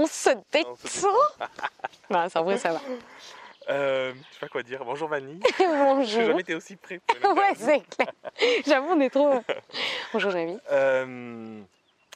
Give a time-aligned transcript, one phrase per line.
[0.00, 0.78] On se détend.
[2.10, 2.80] non, sans vrai, ça va.
[3.68, 4.82] Euh, je sais pas quoi dire.
[4.82, 5.38] Bonjour Vanny.
[5.58, 6.04] Bonjour.
[6.06, 8.10] Je n'ai jamais été aussi pour une ouais, c'est clair.
[8.66, 9.42] J'avoue, on est trop.
[10.14, 10.58] Bonjour, Jamie.
[10.72, 11.60] Euh,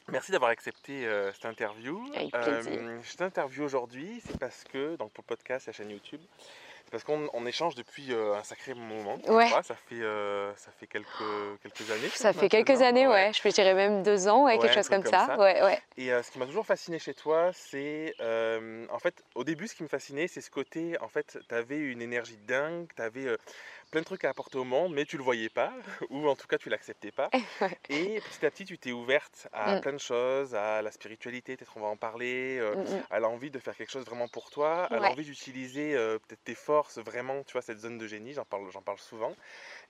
[0.07, 2.03] merci d'avoir accepté euh, cette interview.
[2.15, 2.71] Avec plaisir.
[2.75, 6.64] Euh, je t'interview aujourd'hui, c'est parce que, donc pour le podcast, la chaîne YouTube, c'est
[6.95, 9.19] parce qu'on on échange depuis euh, un sacré moment.
[9.27, 9.47] Ouais.
[9.47, 9.63] crois.
[9.63, 11.09] ça fait, euh, ça fait quelques,
[11.61, 12.07] quelques années.
[12.13, 12.85] Ça fait quelques maintenant.
[12.85, 13.31] années, ouais.
[13.33, 15.25] Je dirais même deux ans, ouais, Ouais, quelque chose comme, comme ça.
[15.25, 15.37] ça.
[15.37, 15.81] Ouais, ouais.
[15.97, 18.13] Et euh, ce qui m'a toujours fasciné chez toi, c'est
[18.89, 21.79] en fait, au début, ce qui me fascinait, c'est ce côté, en fait, tu avais
[21.79, 23.27] une énergie dingue, tu avais
[23.91, 25.73] plein de trucs à apporter au monde, mais tu le voyais pas,
[26.09, 27.31] ou en tout cas, tu l'acceptais pas.
[27.89, 29.81] Et petit à petit, tu t'es ouverte à Mm.
[29.81, 33.05] plein de choses, à la spiritualité, peut-être on va en parler, euh, Mm, mm.
[33.09, 34.99] à l'envie de faire quelque chose vraiment pour toi, à Ouais.
[34.99, 38.69] l'envie d'utiliser euh, peut-être tes forces, vraiment, tu vois, cette zone de génie, j'en parle,
[38.71, 39.37] j'en parle souvent.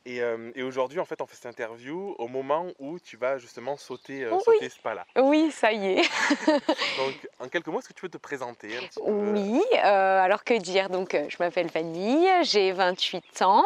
[0.08, 3.40] Et, euh, et aujourd'hui, en fait, on fait cette interview au moment où tu vas
[3.40, 4.40] justement sauter, euh, Oui.
[4.44, 5.06] sauter ce pas-là.
[5.18, 6.02] Oui, ça y est.
[6.98, 9.12] Donc, en quelques mots, est-ce que tu peux te présenter un petit peu?
[9.12, 10.90] Oui, euh, alors que dire?
[10.90, 13.66] Donc, je m'appelle Fanny, j'ai 28 ans.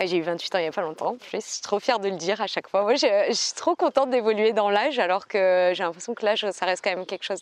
[0.00, 1.16] Euh, J'ai eu 28 ans il n'y a pas longtemps.
[1.32, 2.82] Je suis trop fière de le dire à chaque fois.
[2.82, 6.66] Moi, je, suis trop contente d'évoluer dans l'âge, alors que j'ai l'impression que l'âge, ça
[6.66, 7.40] reste quand même quelque chose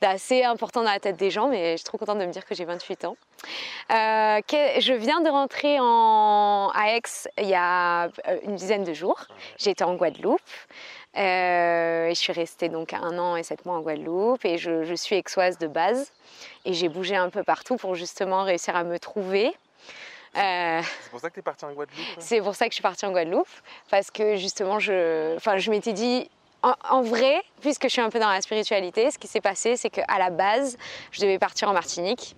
[0.00, 1.48] d'assez important dans la tête des gens.
[1.48, 3.16] Mais je suis trop contente de me dire que j'ai 28 ans.
[3.90, 7.02] Euh, je viens de rentrer en, à Aix
[7.38, 8.08] il y a euh,
[8.44, 9.26] une dizaine de jours.
[9.58, 10.40] J'étais en Guadeloupe.
[11.16, 14.94] Euh, je suis restée donc un an et sept mois en Guadeloupe et je, je
[14.94, 16.10] suis aixoise de base
[16.64, 19.54] et j'ai bougé un peu partout pour justement réussir à me trouver.
[20.36, 22.74] Euh, C'est pour ça que tu es parti en Guadeloupe c'est pour ça que je
[22.74, 23.48] suis partie en Guadeloupe
[23.90, 26.28] parce que justement je, enfin, je m'étais dit
[26.62, 29.76] en, en vrai, puisque je suis un peu dans la spiritualité, ce qui s'est passé
[29.76, 30.76] c'est qu'à la base
[31.12, 32.34] je devais partir en Martinique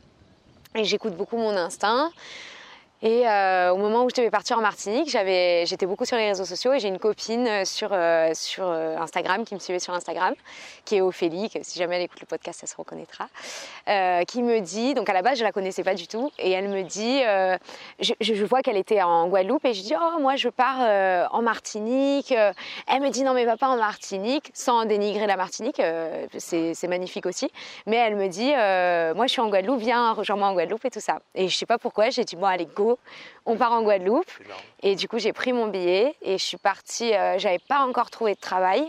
[0.75, 2.11] et j'écoute beaucoup mon instinct.
[3.02, 6.47] Et euh, au moment où je devais partir en Martinique, j'étais beaucoup sur les réseaux
[6.47, 10.34] sociaux et j'ai une copine euh, sur, euh, Instagram qui me suivait sur Instagram,
[10.86, 13.28] qui est Ophélie, si jamais elle écoute le podcast, elle se reconnaîtra,
[14.26, 16.69] qui me dit, donc à la base je la connaissais pas du tout, et elle
[16.69, 17.21] me dit,
[18.00, 22.32] je, vois qu'elle était en Guadeloupe et je dis, oh moi je pars en Martinique.
[22.32, 25.82] Elle me dit, non mais va pas en Martinique, sans dénigrer la Martinique,
[26.38, 27.50] c'est, magnifique aussi,
[27.87, 28.53] mais elle me dit,
[29.16, 31.19] moi je suis en Guadeloupe, viens rejoins-moi en Guadeloupe et tout ça.
[31.34, 32.85] Et je sais pas pourquoi, j'ai dit, bon allez go,
[33.44, 34.30] on part en Guadeloupe.
[34.82, 37.14] Et du coup, j'ai pris mon billet et je suis partie.
[37.14, 38.84] euh, J'avais pas encore trouvé de travail.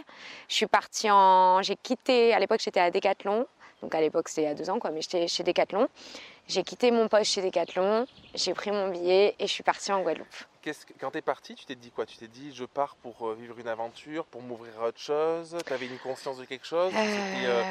[0.50, 1.62] Je suis partie en.
[1.62, 2.34] J'ai quitté.
[2.34, 3.46] À l'époque, j'étais à Decathlon.
[3.82, 4.90] Donc à l'époque, c'était il y a deux ans, quoi.
[4.92, 5.88] Mais j'étais chez Decathlon.
[6.48, 8.06] J'ai quitté mon poste chez Decathlon.
[8.34, 10.28] J'ai pris mon billet et je suis partie en Guadeloupe.
[10.68, 12.06] Qu'est-ce que- quand tu es parti, tu t'es dit quoi?
[12.06, 15.56] Tu t'es dit je pars pour euh, vivre une aventure, pour m'ouvrir à autre chose?
[15.66, 16.92] Tu avais une conscience de quelque chose?
[16.94, 17.64] Euh, Euh,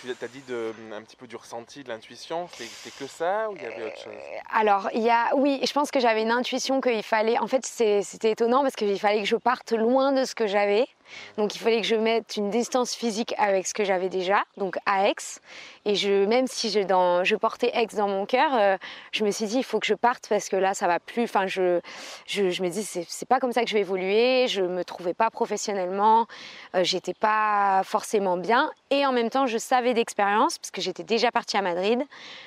[0.00, 2.48] Tu as dit de, un petit peu du ressenti, de l'intuition?
[2.56, 4.12] C'était que ça ou il y avait autre chose?
[4.50, 7.38] Alors, il y a, oui, je pense que j'avais une intuition qu'il fallait.
[7.38, 10.86] En fait, c'était étonnant parce qu'il fallait que je parte loin de ce que j'avais.
[11.36, 14.76] Donc, il fallait que je mette une distance physique avec ce que j'avais déjà, donc
[14.86, 15.14] à Aix.
[15.84, 15.94] Et
[16.26, 18.76] même si je, portais Aix dans mon cœur, euh,
[19.12, 21.24] je me suis dit, il faut que je parte parce que là, ça va plus.
[21.24, 21.80] Enfin, je,
[22.26, 24.46] je, me dis, c'est pas comme ça que je vais évoluer.
[24.48, 26.26] Je me trouvais pas professionnellement.
[26.74, 28.70] Euh, j'étais pas forcément bien.
[28.90, 32.02] Et en même temps, je savais d'expérience, parce que j'étais déjà partie à Madrid,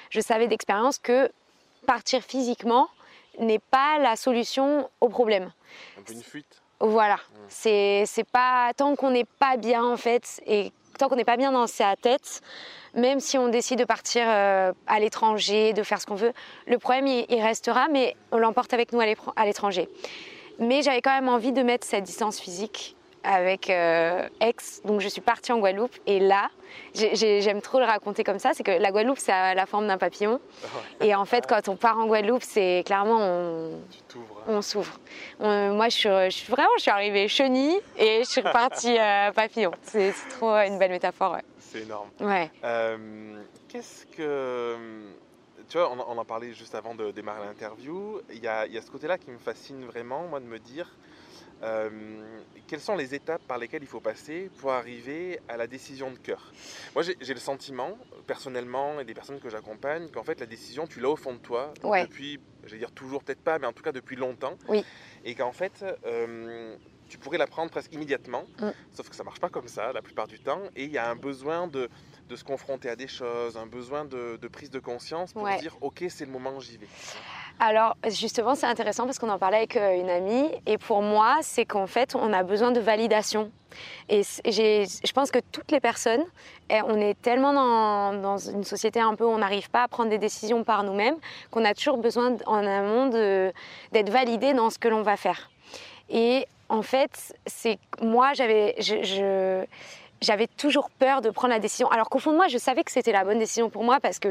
[0.09, 1.29] je savais d'expérience que
[1.85, 2.89] partir physiquement
[3.39, 5.51] n'est pas la solution au problème.
[6.09, 6.61] Une fuite?
[6.79, 7.17] Voilà,
[7.47, 11.37] c'est c'est pas tant qu'on n'est pas bien en fait et tant qu'on n'est pas
[11.37, 12.41] bien dans sa tête,
[12.93, 16.33] même si on décide de partir euh, à l'étranger, de faire ce qu'on veut,
[16.67, 19.89] le problème il, il restera, mais on l'emporte avec nous à l'étranger.
[20.59, 24.55] Mais j'avais quand même envie de mettre cette distance physique avec euh, Aix,
[24.85, 26.49] donc je suis partie en Guadeloupe et là,
[26.93, 29.65] j'ai- j'ai- j'aime trop le raconter comme ça, c'est que la Guadeloupe c'est à la
[29.65, 30.39] forme d'un papillon
[31.01, 33.79] et en fait quand on part en Guadeloupe c'est clairement on,
[34.47, 34.99] on s'ouvre.
[35.39, 39.31] Moi, je suis, je suis- vraiment, je suis arrivée chenille et je suis repartie euh,
[39.31, 39.71] papillon.
[39.83, 41.33] C'est trop une belle métaphore.
[41.33, 41.43] Ouais.
[41.59, 42.09] C'est énorme.
[42.21, 42.49] Ouais.
[42.63, 44.75] Euh, Qu'est-ce que.
[45.67, 48.21] Tu vois, on, on en parlait juste avant de démarrer l'interview.
[48.31, 50.59] Il y a, il y a ce côté-là qui me fascine vraiment, moi, de me
[50.59, 50.89] dire
[51.63, 56.11] euh, quelles sont les étapes par lesquelles il faut passer pour arriver à la décision
[56.11, 56.55] de cœur?
[56.95, 60.99] Moi, j'ai le sentiment, personnellement, et des personnes que j'accompagne, qu'en fait, la décision, tu
[60.99, 62.07] l'as au fond de toi Ouais.
[62.07, 64.57] depuis, je vais dire toujours, peut-être pas, mais en tout cas depuis longtemps.
[64.67, 64.85] Oui.
[65.23, 66.77] Et qu'en fait, euh,
[67.09, 68.73] tu pourrais la prendre presque immédiatement, Mm.
[68.91, 70.69] sauf que ça marche pas comme ça la plupart du temps.
[70.75, 71.89] Et il y a un besoin de,
[72.29, 75.55] de se confronter à des choses, un besoin de, de prise de conscience pour Ouais.
[75.55, 76.91] dire ok, c'est le moment, j'y vais.
[77.59, 80.47] Alors, justement, c'est intéressant parce qu'on en parlait avec euh, une amie.
[80.67, 83.51] Et pour moi, c'est qu'en fait, on a besoin de validation.
[84.09, 86.23] Et je pense que toutes les personnes,
[86.69, 87.53] eh, on est tellement
[88.13, 91.15] dans, une société un peu où on n'arrive pas à prendre des décisions par nous-mêmes
[91.51, 95.49] qu'on a toujours besoin en amont d'être validé dans ce que l'on va faire.
[96.09, 99.65] Et en fait, c'est moi, j'avais, je, je-
[100.21, 101.89] j'avais toujours peur de prendre la décision.
[101.89, 104.19] Alors qu'au fond de moi, je savais que c'était la bonne décision pour moi parce
[104.19, 104.29] que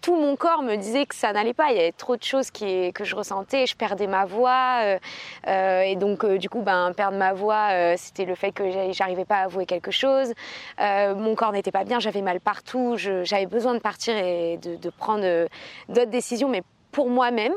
[0.00, 1.70] tout mon corps me disait que ça n'allait pas.
[1.70, 3.66] Il y avait trop de choses qui, que je ressentais.
[3.66, 4.80] Je perdais ma voix.
[4.82, 4.98] Euh,
[5.46, 9.24] euh, et donc, euh, du coup, ben, perdre ma voix, c'était le fait que j'arrivais
[9.24, 10.32] pas à avouer quelque chose.
[10.78, 12.00] mon corps n'était pas bien.
[12.00, 12.96] J'avais mal partout.
[12.96, 15.48] J'avais besoin de partir et de, prendre
[15.88, 17.54] d'autres décisions, mais pour moi-même.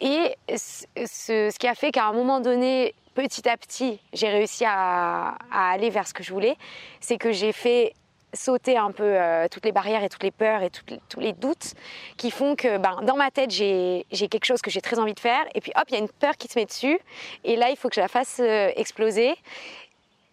[0.00, 5.36] Et ce, qui a fait qu'à un moment donné, petit à petit, j'ai réussi à,
[5.52, 6.56] aller vers ce que je voulais.
[7.00, 7.94] C'est que j'ai fait
[8.32, 11.74] sauter un peu euh, toutes les barrières et toutes les peurs et tous les doutes
[12.16, 15.20] qui font que ben, dans ma tête, j'ai quelque chose que j'ai très envie de
[15.20, 15.44] faire.
[15.54, 16.98] Et puis hop, il y a une peur qui se met dessus.
[17.44, 19.34] Et là, il faut que je la fasse euh, exploser.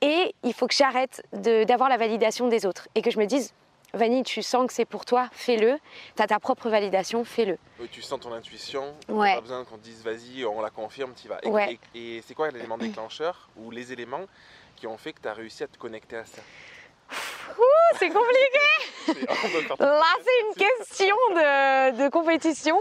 [0.01, 2.87] Et il faut que j'arrête d'avoir la validation des autres.
[2.93, 3.51] Et que je me dise,
[3.93, 5.79] Vanille, tu sens que c'est pour toi, fais-le.
[6.15, 7.57] Tu as ta propre validation, fais-le.
[7.91, 9.35] tu sens ton intuition, ouais.
[9.35, 11.39] pas besoin qu'on te dise vas-y, on la confirme, tu vas.
[11.43, 14.25] Et, et c'est quoi l'élément déclencheur ou les éléments
[14.75, 16.41] qui ont fait que tu as réussi à te connecter à ça?
[17.99, 19.27] C'est compliqué.
[19.79, 22.79] Là, c'est une question de, compétition.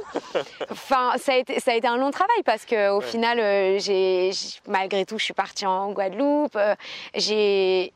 [0.70, 3.78] Enfin, ça a, été, ça a été un long travail parce que au final, euh,
[3.78, 4.30] j'ai,
[4.66, 6.56] malgré tout, je suis partie en Guadeloupe.
[6.56, 6.74] Euh,
[7.14, 7.92] j'ai,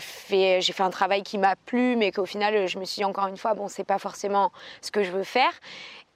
[0.00, 3.04] fait, j'ai fait un travail qui m'a plu, mais qu'au final, je me suis dit
[3.04, 5.52] encore une fois, bon, c'est pas forcément ce que je veux faire.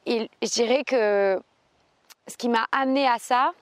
[0.07, 1.41] Et je dirais que
[2.27, 3.53] ce qui m'a amené à ça,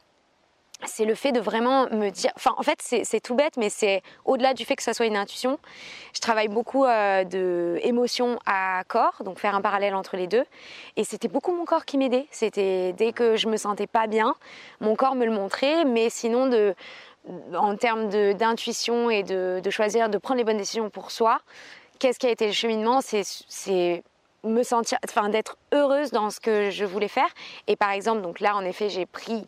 [0.87, 2.31] c'est le fait de vraiment me dire.
[2.37, 5.17] Enfin, en fait, c'est tout bête, mais c'est au-delà du fait que ça soit une
[5.17, 5.59] intuition.
[6.15, 10.45] Je travaille beaucoup euh, de émotion à corps, donc faire un parallèle entre les deux.
[10.97, 12.27] Et c'était beaucoup mon corps qui m'aidait.
[12.31, 14.35] C'était dès que je me sentais pas bien,
[14.81, 16.75] mon corps me le montrait, mais sinon de
[17.55, 21.43] en termes d'intuition et de, de, choisir de prendre les bonnes décisions pour soi,
[21.99, 23.01] qu'est-ce qui a été le cheminement?
[23.03, 24.03] C'est
[24.43, 27.29] me sentir, enfin d'être heureuse dans ce que je voulais faire.
[27.67, 29.47] Et par exemple, donc là en effet, j'ai pris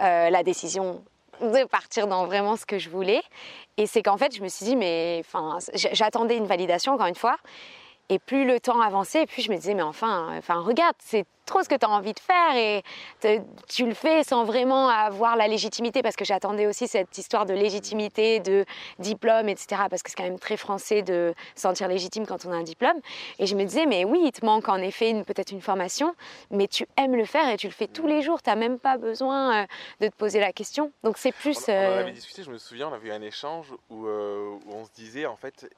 [0.00, 1.04] euh, la décision
[1.40, 3.22] de partir dans vraiment ce que je voulais.
[3.76, 5.58] Et c'est qu'en fait, je me suis dit, mais enfin,
[5.92, 7.36] j'attendais une validation encore une fois.
[8.08, 11.62] Et plus le temps avançait, plus je me disais, mais enfin, enfin regarde, c'est trop
[11.62, 12.82] ce que tu as envie de faire et
[13.68, 17.54] tu le fais sans vraiment avoir la légitimité parce que j'attendais aussi cette histoire de
[17.54, 18.64] légitimité, de
[18.98, 19.82] diplôme, etc.
[19.88, 23.00] Parce que c'est quand même très français de sentir légitime quand on a un diplôme.
[23.38, 26.14] Et je me disais, mais oui, il te manque en effet peut-être une formation,
[26.50, 28.42] mais tu aimes le faire et tu le fais tous les jours.
[28.42, 29.66] Tu n'as même pas besoin euh,
[30.00, 30.92] de te poser la question.
[31.02, 31.56] Donc c'est plus.
[31.68, 34.56] On, on, euh, avait discuté, je me souviens, on avait eu un échange où, euh,
[34.66, 35.68] où on se disait, en fait,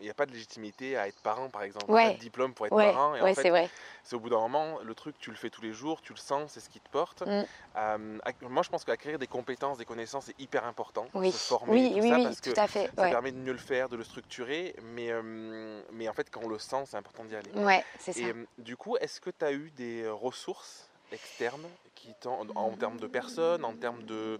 [0.00, 1.90] il n'y a pas de légitimité à être parent, par exemple.
[1.90, 2.10] Ouais.
[2.10, 3.14] Pas de diplôme pour être parent.
[3.14, 3.68] Et c'est vrai.
[4.02, 6.18] C'est au bout d'un moment, le truc tu le fais tous les jours, tu le
[6.18, 7.22] sens, c'est ce qui te porte.
[7.22, 7.44] Mm.
[7.76, 11.06] Euh, moi, je pense qu'acquérir des compétences, des connaissances, c'est hyper important.
[11.14, 12.90] Oui, se former, oui, tout oui, ça, oui parce tout que à fait.
[12.96, 16.40] Ça permet de mieux le faire, de le structurer, mais, euh, mais en fait, quand
[16.44, 17.50] on le sent, c'est important d'y aller.
[17.54, 18.20] Ouais, c'est ça.
[18.20, 22.98] Et euh, du coup, est-ce que tu as eu des ressources externes qui en termes
[22.98, 24.38] de personnes, en termes de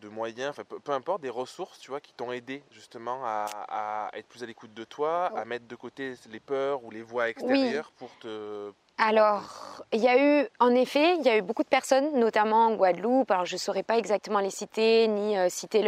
[0.00, 4.26] de moyens, enfin, peu, importe, des ressources, tu vois, qui t'ont aidé justement à, être
[4.26, 7.90] plus à l'écoute de toi, à mettre de côté les peurs ou les voix extérieures
[7.92, 8.72] pour te...
[8.98, 12.66] Alors, il y a eu, en effet, il y a eu beaucoup de personnes, notamment
[12.66, 13.30] en Guadeloupe.
[13.30, 15.82] Alors, je ne saurais pas exactement les citer, ni euh, citer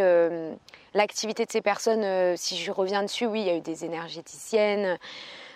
[0.93, 2.03] l'activité de ces personnes.
[2.03, 4.99] Euh, si je reviens dessus, oui, il y a eu des énergéticiennes.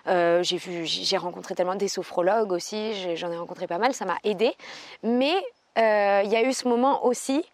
[0.08, 3.16] Euh, j'ai vu, j'ai rencontré tellement des sophrologues aussi.
[3.16, 3.94] J'en ai rencontré pas mal.
[3.94, 4.54] Ça m'a aidé.
[5.04, 5.36] Mais
[5.78, 7.46] il y a eu ce moment aussi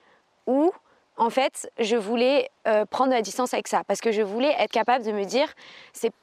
[0.47, 0.71] où
[1.17, 2.49] en fait, je voulais
[2.89, 5.53] prendre la distance avec ça parce que je voulais être capable de me dire,
[5.91, 6.13] c'est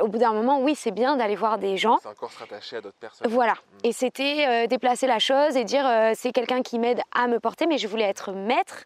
[0.00, 1.98] au bout d'un moment, oui, c'est bien d'aller voir des gens.
[2.02, 3.28] C'est encore se rattacher à d'autres personnes.
[3.30, 3.52] Voilà.
[3.52, 3.86] Mm.
[3.86, 7.40] Et c'était euh, déplacer la chose et dire, euh, c'est quelqu'un qui m'aide à me
[7.40, 8.84] porter, mais je voulais être maître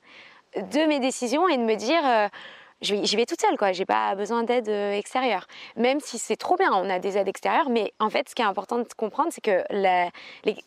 [0.56, 2.02] de mes décisions et de me dire,
[2.80, 3.70] j'y vais toute seule, quoi.
[3.70, 5.46] J'ai pas besoin d'aide extérieure.
[5.76, 8.42] Même si c'est trop bien, on a des aides extérieures, mais en fait, ce qui
[8.42, 9.62] est important de comprendre, c'est que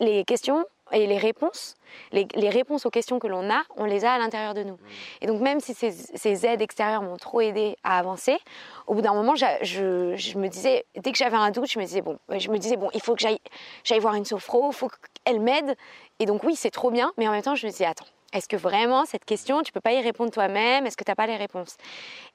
[0.00, 0.64] les questions
[0.94, 1.74] et les réponses,
[2.12, 4.74] les, réponses aux questions que l'on a, on les a à l'intérieur de nous.
[4.74, 4.78] Mm.
[5.22, 8.38] Et donc même si ces, aides extérieures m'ont trop aidé à avancer,
[8.86, 12.00] au bout d'un moment, je, me disais, dès que j'avais un doute, je me disais
[12.00, 14.88] bon, je me disais bon, il faut que j'aille voir une sophro, il faut
[15.24, 15.76] qu'elle m'aide.
[16.20, 18.48] Et donc oui, c'est trop bien, mais en même temps, je me disais attends, est-ce
[18.48, 20.86] que vraiment cette question, tu peux pas y répondre toi-même?
[20.86, 21.76] Est-ce que tu n'as pas les réponses?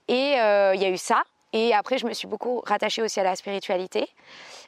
[0.08, 1.24] Et euh, il y a eu ça.
[1.52, 4.08] Et après, je me suis beaucoup rattachée aussi à la spiritualité.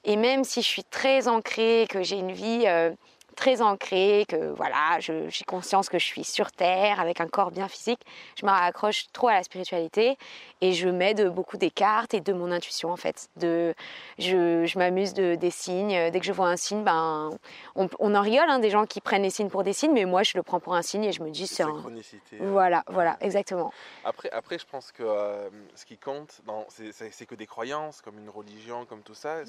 [0.04, 2.92] Et même si je suis très ancrée, que j'ai une vie euh,
[3.36, 7.68] très ancrée, que voilà, j'ai conscience que je suis sur Terre avec un corps bien
[7.68, 8.02] physique.
[8.40, 10.18] Je me raccroche trop à la spiritualité
[10.62, 13.30] et je m'aide beaucoup des cartes et de mon intuition en fait.
[13.38, 13.74] De,
[14.20, 16.12] je, je m'amuse de, des signes.
[16.12, 17.32] Dès que je vois un signe, ben,
[17.76, 20.24] on, en rigole, hein, des gens qui prennent les signes pour des signes, mais moi
[20.24, 21.80] je le prends pour un signe et je me dis c'est un...
[21.80, 22.38] chronicité.
[22.40, 23.72] Voilà, voilà, exactement.
[24.04, 28.30] Après, après je pense que euh, ce qui compte, c'est que des croyances, comme une
[28.30, 29.42] religion, comme tout ça.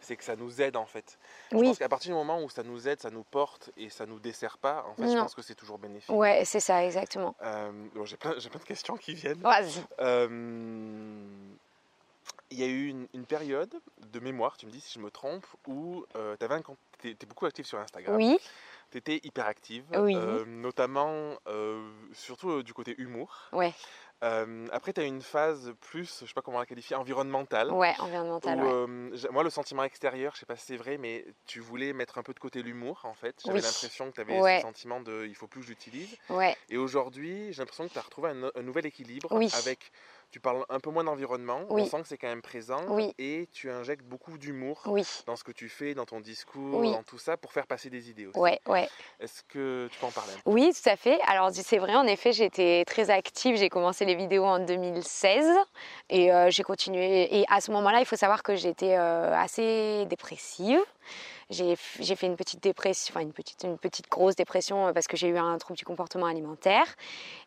[0.00, 1.18] C'est que ça nous aide en fait.
[1.50, 4.06] Je pense qu'à partir du moment où ça nous aide, ça nous porte et ça
[4.06, 6.14] nous dessert pas, en fait, je pense que c'est toujours bénéfique.
[6.14, 7.34] Ouais, c'est ça, exactement.
[7.42, 7.70] Euh,
[8.04, 9.40] j'ai plein, plein, de questions qui viennent.
[9.40, 9.82] Vas-y.
[10.00, 10.28] Euh,
[12.50, 13.74] il y a eu une, période
[14.12, 16.36] de mémoire, tu me dis si je me trompe, où euh,
[16.98, 18.16] tu beaucoup active sur Instagram.
[18.16, 18.38] Oui.
[18.90, 20.16] Tu étais hyper active, oui.
[20.46, 21.36] notamment,
[22.14, 23.48] surtout du côté humour.
[23.52, 23.74] Ouais
[24.20, 27.70] après, tu as une phase plus, je sais pas comment la qualifier, environnementale.
[27.72, 28.58] Ouais, environnementale.
[29.30, 32.22] moi, le sentiment extérieur, je sais pas si c'est vrai, mais tu voulais mettre un
[32.22, 33.40] peu de côté l'humour, en fait.
[33.44, 36.16] J'avais l'impression que tu avais ce sentiment de il faut plus que j'utilise.
[36.28, 36.56] Ouais.
[36.68, 39.92] Et aujourd'hui, j'ai l'impression que tu as retrouvé un, nouvel équilibre avec
[40.30, 42.80] tu parles un peu moins d'environnement, on sent que c'est quand même présent,
[43.18, 44.82] et tu injectes beaucoup d'humour
[45.26, 48.10] dans ce que tu fais, dans ton discours, dans tout ça, pour faire passer des
[48.10, 48.38] idées aussi.
[48.38, 48.88] Ouais, ouais.
[49.20, 51.18] Est-ce que tu peux en parler Oui, tout à fait.
[51.26, 55.46] Alors c'est vrai, en effet, j'étais très active, j'ai commencé les vidéos en 2016,
[56.10, 57.38] et euh, j'ai continué.
[57.38, 60.80] Et à ce moment-là, il faut savoir que j'étais euh, assez dépressive
[61.50, 65.16] j'ai fait une petite dépression, enfin une petite, une petite grosse dépression euh, parce que
[65.16, 66.84] j'ai eu un trouble du comportement alimentaire.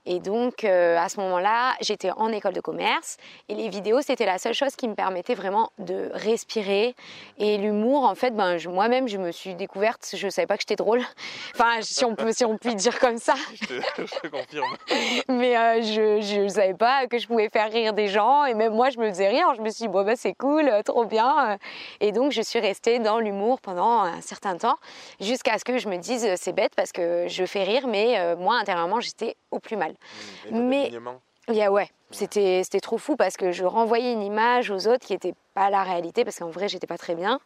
[0.07, 4.25] Et donc, euh, à ce moment-là, j'étais en école de commerce et les vidéos, c'était
[4.25, 6.95] la seule chose qui me permettait vraiment de respirer.
[7.37, 10.63] Et l'humour, en fait, ben, moi-même, je me suis découverte, je ne savais pas que
[10.63, 11.01] j'étais drôle.
[11.53, 13.35] Enfin, si on peut, si on peut dire comme ça.
[13.53, 14.77] Je te, confirme.
[15.29, 18.45] Mais euh, je ne savais pas que je pouvais faire rire des gens.
[18.45, 19.53] Et même moi, je me faisais rire.
[19.55, 21.57] Je me suis dit, bon, ben, c'est cool, trop bien.
[21.99, 24.77] Et donc, je suis restée dans l'humour pendant un certain temps,
[25.19, 28.35] jusqu'à ce que je me dise c'est bête parce que je fais rire, mais euh,
[28.35, 29.93] moi intérieurement j'étais au plus mal.
[30.49, 30.91] Mmh, mais
[31.49, 35.13] yeah, ouais, c'était c'était trop fou parce que je renvoyais une image aux autres qui
[35.13, 37.39] n'était pas la réalité parce qu'en vrai j'étais pas très bien.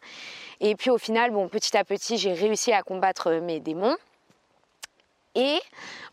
[0.59, 3.95] Et puis au final, bon, petit à petit, j'ai réussi à combattre mes démons.
[5.35, 5.59] Et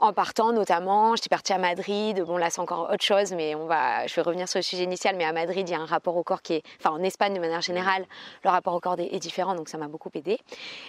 [0.01, 2.23] en partant notamment, j'étais partie à Madrid.
[2.23, 4.83] Bon là c'est encore autre chose, mais on va, je vais revenir sur le sujet
[4.83, 5.17] initial.
[5.17, 7.35] Mais à Madrid, il y a un rapport au corps qui est, enfin en Espagne
[7.35, 8.05] de manière générale,
[8.45, 10.39] le rapport au corps est différent, donc ça m'a beaucoup aidé.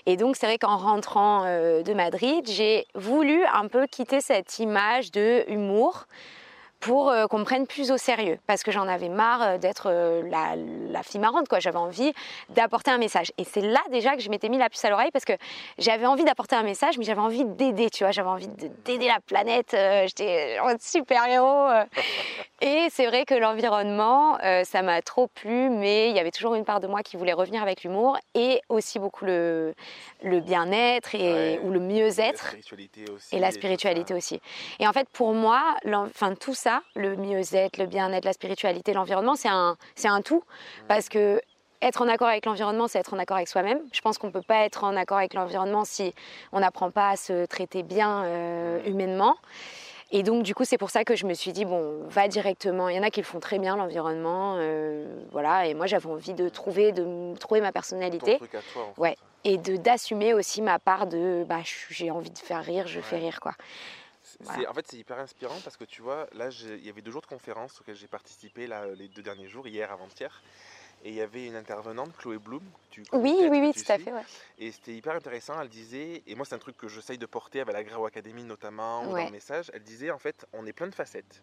[0.05, 4.59] Et donc c'est vrai qu'en rentrant euh, de Madrid, j'ai voulu un peu quitter cette
[4.59, 6.05] image de humour
[6.83, 9.87] pour euh, qu'on me prenne plus au sérieux, parce que j'en avais marre euh, d'être
[9.89, 11.59] euh, la, fille marrante, quoi.
[11.59, 12.13] J'avais envie
[12.49, 13.31] d'apporter un message.
[13.37, 15.33] Et c'est là déjà que je m'étais mis la puce à l'oreille, parce que
[15.77, 18.11] j'avais envie d'apporter un message, mais j'avais envie d'aider, tu vois.
[18.11, 18.49] J'avais envie
[18.85, 19.69] d'aider la planète.
[19.71, 21.69] J'étais un super-héros.
[22.61, 26.65] Et c'est vrai que l'environnement, ça m'a trop plu, mais il y avait toujours une
[26.65, 29.73] part de moi qui voulait revenir avec l'humour et aussi beaucoup le,
[30.21, 32.55] le bien-être et ou le mieux-être.
[33.31, 34.39] Et la spiritualité aussi.
[34.79, 39.35] Et en fait, pour moi, enfin, tout ça, le mieux-être, le bien-être, la spiritualité, l'environnement,
[39.35, 40.43] c'est un, c'est un tout.
[40.87, 41.41] Parce que
[41.81, 43.79] être en accord avec l'environnement, c'est être en accord avec soi-même.
[43.91, 46.13] Je pense qu'on ne peut pas être en accord avec l'environnement si
[46.51, 49.35] on n'apprend pas à se traiter bien euh, humainement.
[50.15, 52.87] Et donc, du coup, c'est pour ça que je me suis dit, bon, va directement.
[52.87, 54.55] Il y en a qui le font très bien, l'environnement.
[54.57, 55.65] Euh, voilà.
[55.65, 58.33] Et moi, j'avais envie de trouver, de trouver ma personnalité.
[58.33, 59.17] Ton truc à toi, ouais.
[59.43, 63.17] Et de, d'assumer aussi ma part de, bah, j'ai envie de faire rire, je fais
[63.17, 63.53] rire, quoi.
[64.41, 67.21] En fait, c'est hyper inspirant parce que tu vois, là, il y avait deux jours
[67.21, 70.41] de conférences auxquelles j'ai participé là, les deux derniers jours, hier, avant-hier.
[71.05, 74.13] Et il y avait une intervenante, Chloé Bloom, tu Oui, oui, oui, tout à fait.
[74.57, 75.59] Et c'était hyper intéressant.
[75.59, 78.43] Elle disait, et moi, c'est un truc que j'essaye de porter avec la Grau Academy
[78.45, 79.69] notamment, ou dans le message.
[79.73, 81.41] Elle disait, en fait, on est plein de facettes.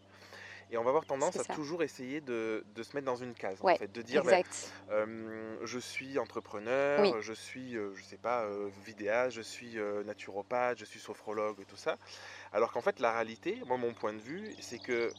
[0.72, 3.58] Et on va avoir tendance à toujours essayer de, de, se mettre dans une case,
[3.60, 4.42] en fait, de dire ben,
[4.90, 10.78] euh, je suis entrepreneur, je suis, euh, je sais pas, euh, vidéaste, je suis naturopathe,
[10.78, 11.96] je suis sophrologue, tout ça.
[12.52, 15.10] Alors qu'en fait, la réalité, moi, mon point de vue, c'est que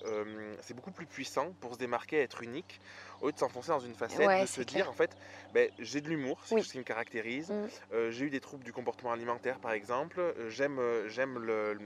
[0.62, 2.80] c'est beaucoup plus puissant pour se démarquer, être unique,
[3.22, 5.16] au lieu de s'enfoncer dans une facette, de se dire, en fait,
[5.54, 7.52] ben, j'ai de l'humour, c'est ce qui me caractérise.
[7.52, 8.10] Mm.
[8.10, 10.34] j'ai eu des troubles du comportement alimentaire, par exemple.
[10.48, 11.78] J'aime, j'aime le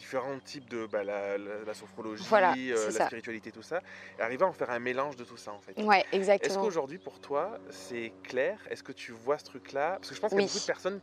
[0.00, 2.24] différents types de bah, la, sophrologie,
[2.72, 3.80] euh, la spiritualité, tout ça,
[4.18, 5.80] et arriver à en faire un mélange de tout ça en fait.
[5.82, 6.54] Ouais, exactement.
[6.54, 8.58] Est-ce qu'aujourd'hui pour toi c'est clair?
[8.70, 9.96] Est-ce que tu vois ce truc-là?
[9.96, 11.00] Parce que je pense qu'il y a beaucoup de personnes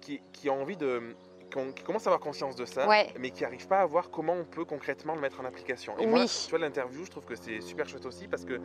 [0.00, 1.14] qui, qui, ont envie de
[1.50, 2.86] qui, commencent à avoir conscience de ça,
[3.18, 5.96] mais qui n'arrivent pas à voir comment on peut concrètement le mettre en application.
[5.98, 8.60] Et moi, tu vois, l'interview, je trouve que c'est super chouette aussi parce que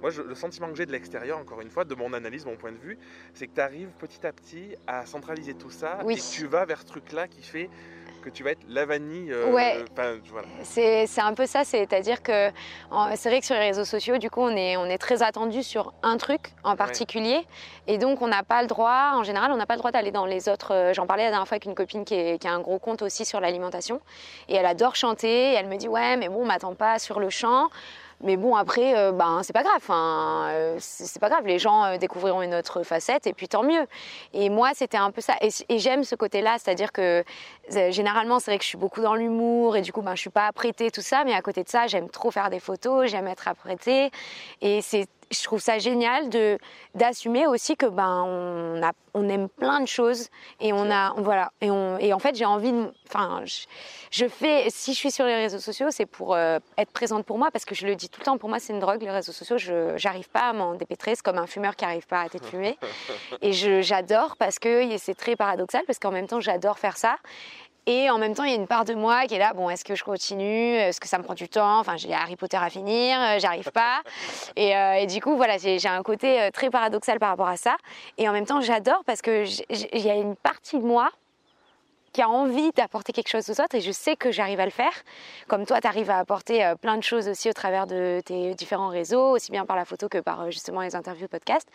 [0.00, 2.72] moi, le sentiment que j'ai de l'extérieur, encore une fois, de mon analyse, mon point
[2.72, 2.98] de vue,
[3.34, 6.64] c'est que tu arrives petit à petit à centraliser tout ça et que tu vas
[6.64, 7.68] vers ce truc-là qui fait
[8.26, 9.32] que tu vas être la vanille.
[9.32, 9.84] Euh, ouais.
[10.64, 12.50] C'est un peu ça, c'est-à-dire que
[13.14, 15.62] c'est vrai que sur les réseaux sociaux, du coup, on est, on est très attendu
[15.62, 17.46] sur un truc en particulier.
[17.86, 20.10] Et donc, on n'a pas le droit, en général, on n'a pas le droit d'aller
[20.10, 20.74] dans les autres.
[20.74, 23.02] Euh, j'en parlais la dernière fois avec une copine qui, qui, a un gros compte
[23.02, 24.00] aussi sur l'alimentation.
[24.48, 25.52] Et elle adore chanter.
[25.52, 27.68] Et elle me dit Ouais, mais bon, on m'attend pas sur le chant.
[28.22, 29.82] Mais bon, après, euh, ben, c'est pas grave.
[29.90, 31.46] Euh, c'est pas grave.
[31.46, 33.86] Les gens euh, découvriront une autre facette et puis tant mieux.
[34.32, 35.34] Et moi, c'était un peu ça.
[35.40, 37.22] Et, j'aime ce côté-là, c'est-à-dire que
[37.68, 40.30] généralement, c'est vrai que je suis beaucoup dans l'humour et du coup, ben, je suis
[40.30, 41.24] pas apprêtée, tout ça.
[41.24, 44.10] Mais à côté de ça, j'aime trop faire des photos, j'aime être apprêtée.
[44.62, 46.58] Et c'est je trouve ça génial de
[46.94, 50.28] d'assumer aussi que ben on a on aime plein de choses
[50.60, 51.50] et on a voilà.
[51.60, 53.42] Et on et en fait j'ai envie de enfin
[54.10, 57.38] je, fais si je suis sur les réseaux sociaux c'est pour euh, être présente pour
[57.38, 59.10] moi parce que je le dis tout le temps pour moi c'est une drogue les
[59.10, 59.58] réseaux sociaux.
[59.58, 62.38] Je j'arrive pas à m'en dépêtrer c'est comme un fumeur qui arrive pas à arrêter
[62.38, 62.78] de fumer
[63.42, 67.16] et je j'adore parce que c'est très paradoxal parce qu'en même temps j'adore faire ça
[67.86, 69.70] et en même temps, il y a une part de moi qui est là, bon,
[69.70, 70.74] est-ce que je continue?
[70.74, 71.78] Est-ce que ça me prend du temps?
[71.78, 74.02] Enfin, j'ai Harry Potter à finir, euh, j'arrive pas.
[74.56, 77.56] Et, euh, et, du coup, voilà, j'ai un côté euh, très paradoxal par rapport à
[77.56, 77.76] ça.
[78.18, 81.10] Et en même temps, j'adore parce que il y a une partie de moi
[82.12, 84.70] qui a envie d'apporter quelque chose aux autres et je sais que j'arrive à le
[84.70, 84.92] faire.
[85.46, 88.88] Comme toi, tu arrives à apporter plein de choses aussi au travers de tes différents
[88.88, 91.68] réseaux, aussi bien par la photo que par justement les interviews, podcasts.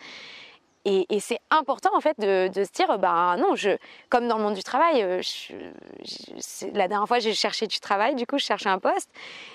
[0.84, 3.70] Et, c'est important en fait de, se dire, bah non, je,
[4.08, 5.20] comme dans le monde du travail, euh,
[6.74, 9.08] la dernière fois j'ai cherché du travail, du coup je cherchais un poste,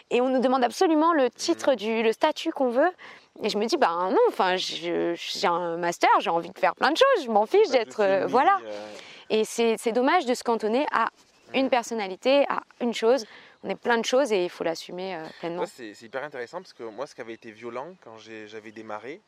[0.09, 2.91] et on nous demande absolument le titre, du, le statut qu'on veut.
[3.43, 6.91] Et je me dis, bah non, enfin, j'ai un master, j'ai envie de faire plein
[6.91, 7.99] de choses, je m'en fiche d'être.
[7.99, 8.59] Euh, voilà.
[8.65, 8.87] Euh.
[9.29, 11.09] Et c'est dommage de se cantonner à
[11.53, 13.25] une personnalité, à une chose.
[13.63, 15.65] On est plein de choses et il faut l'assumer pleinement.
[15.65, 19.21] c'est hyper intéressant parce que moi, ce qui avait été violent quand j'avais démarré,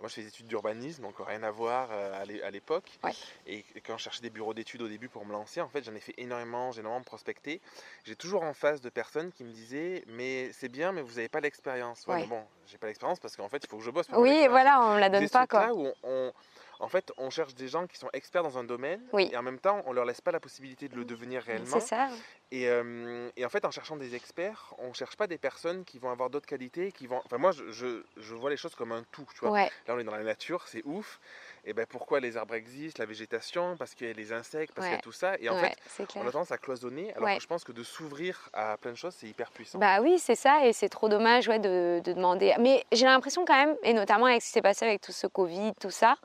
[0.00, 2.98] moi, je fais des études d'urbanisme, donc rien à voir euh, à l'époque.
[3.46, 5.94] Et quand je cherchais des bureaux d'études au début pour me lancer, en fait, j'en
[5.94, 7.60] ai fait énormément, j'ai énormément prospecté.
[8.04, 11.28] J'ai toujours en face de personnes qui me disaient Mais c'est bien, mais vous n'avez
[11.28, 12.06] pas l'expérience.
[12.06, 14.06] Ouais, bon, j'ai pas l'expérience parce qu'en fait, il faut que je bosse.
[14.16, 15.48] oui, voilà, on ne la donne pas.
[15.48, 15.66] Quoi.
[15.66, 16.32] Là où on,
[16.80, 19.58] en fait, on cherche des gens qui sont experts dans un domaine et en même
[19.58, 21.80] temps, on leur laisse pas la possibilité de le devenir réellement.
[21.80, 22.08] C'est ça.
[22.54, 26.10] Euh, et, en fait, en cherchant des experts, on cherche pas des personnes qui vont
[26.10, 27.20] avoir d'autres qualités, qui vont.
[27.24, 29.26] Enfin, moi, je, je, vois les choses comme un tout.
[29.34, 29.60] Tu vois.
[29.60, 31.20] Là, on est dans la nature, c'est ouf.
[31.68, 34.86] Et ben pourquoi les arbres existent, la végétation, parce qu'il y a les insectes, parce
[34.86, 35.34] qu'il y a tout ça.
[35.38, 35.76] Et en fait,
[36.16, 37.12] on a tendance à cloisonner.
[37.14, 39.78] Alors que je pense que de s'ouvrir à plein de choses, c'est hyper puissant.
[39.78, 40.64] Bah oui, c'est ça.
[40.64, 42.54] Et c'est trop dommage ouais, de, de demander.
[42.58, 45.26] Mais j'ai l'impression quand même, et notamment avec ce qui s'est passé avec tout ce
[45.26, 46.16] Covid, tout ça,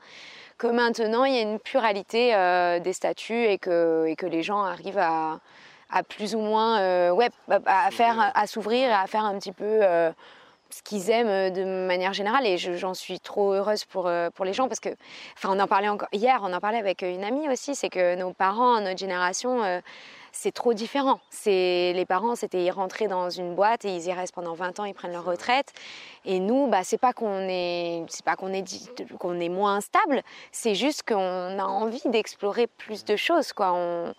[0.56, 4.42] que maintenant il y a une pluralité euh, des statuts et que, et que les
[4.42, 5.40] gens arrivent à,
[5.90, 7.28] à plus ou moins euh, ouais,
[7.66, 10.10] à, faire, à s'ouvrir et à faire un petit peu euh,
[10.74, 12.46] ce qu'ils aiment de manière générale.
[12.46, 14.88] Et j'en suis trop heureuse pour, pour les gens parce que,
[15.36, 18.16] enfin, on en parlait encore hier, on en parlait avec une amie aussi, c'est que
[18.16, 19.62] nos parents, notre génération,
[20.34, 21.20] c'est trop différent.
[21.30, 24.80] C'est les parents, c'était ils rentraient dans une boîte et ils y restent pendant 20
[24.80, 25.72] ans, ils prennent leur retraite.
[26.24, 28.64] Et nous, bah c'est pas qu'on est, c'est pas qu'on est
[29.18, 31.14] qu'on est moins stable, c'est juste qu'on
[31.58, 33.72] a envie d'explorer plus de choses, quoi.
[33.74, 34.12] On,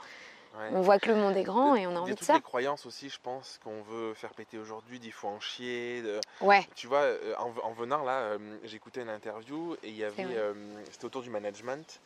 [0.71, 2.35] on voit que le monde est grand et on a envie de ça.
[2.35, 6.03] des croyances aussi, je pense, qu'on veut faire péter aujourd'hui, d'il faut en chier.
[6.41, 6.67] Ouais.
[6.75, 10.53] Tu vois, euh, en, venant là, euh, j'écoutais une interview et il y avait, euh,
[10.91, 12.01] c'était autour du management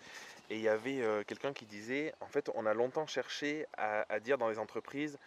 [0.50, 4.20] et il y avait euh, quelqu'un qui disait, en fait, on a longtemps cherché à,
[4.20, 5.18] dire dans les entreprises,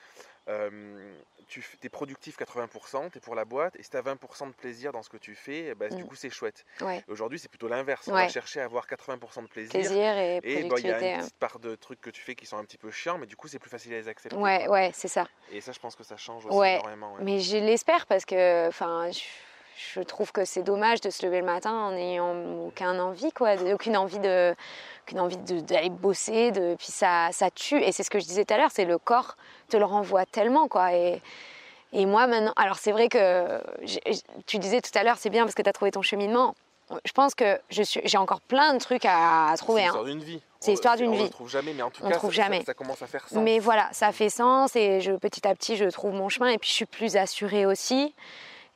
[0.49, 1.15] euh,
[1.47, 4.53] tu es productif 80%, tu es pour la boîte, et si tu as 20% de
[4.53, 6.65] plaisir dans ce que tu fais, bah, du coup c'est chouette.
[7.07, 9.71] Aujourd'hui c'est plutôt l'inverse, on va chercher à avoir 80% de plaisir.
[9.71, 12.47] Plaisir et, bah, il y a une petite part de trucs que tu fais qui
[12.47, 14.37] sont un petit peu chiants, mais du coup c'est plus facile à les accepter.
[14.37, 15.29] Ouais, ouais, c'est ça.
[15.53, 17.15] Et ça je pense que ça change aussi énormément.
[17.21, 19.21] Mais je l'espère parce que, enfin, je
[20.01, 22.35] trouve que c'est dommage de se lever le matin en n'ayant
[22.67, 24.55] aucune envie, quoi, aucune envie de,
[25.05, 27.83] aucune envie d'aller bosser, de, puis ça, ça tue.
[27.83, 29.37] Et c'est ce que je disais tout à l'heure, c'est le corps
[29.69, 30.93] te le renvoie tellement, quoi.
[30.95, 31.21] Et,
[31.93, 33.61] et moi maintenant, alors c'est vrai que
[34.47, 36.55] tu disais tout à l'heure, c'est bien parce que tu as trouvé ton cheminement.
[37.05, 39.83] Je pense que j'ai encore plein de trucs à, trouver.
[39.83, 40.09] C'est l'histoire hein.
[40.09, 40.43] d'une vie.
[40.61, 41.21] C'est l'histoire d'une vie.
[41.21, 42.63] On ne trouve jamais, mais en tout cas, trouve ça, jamais.
[42.65, 43.39] Ça, commence à faire sens.
[43.39, 46.59] Mais voilà, ça fait sens et je, petit à petit, je trouve mon chemin et
[46.59, 48.15] puis je suis plus assurée aussi.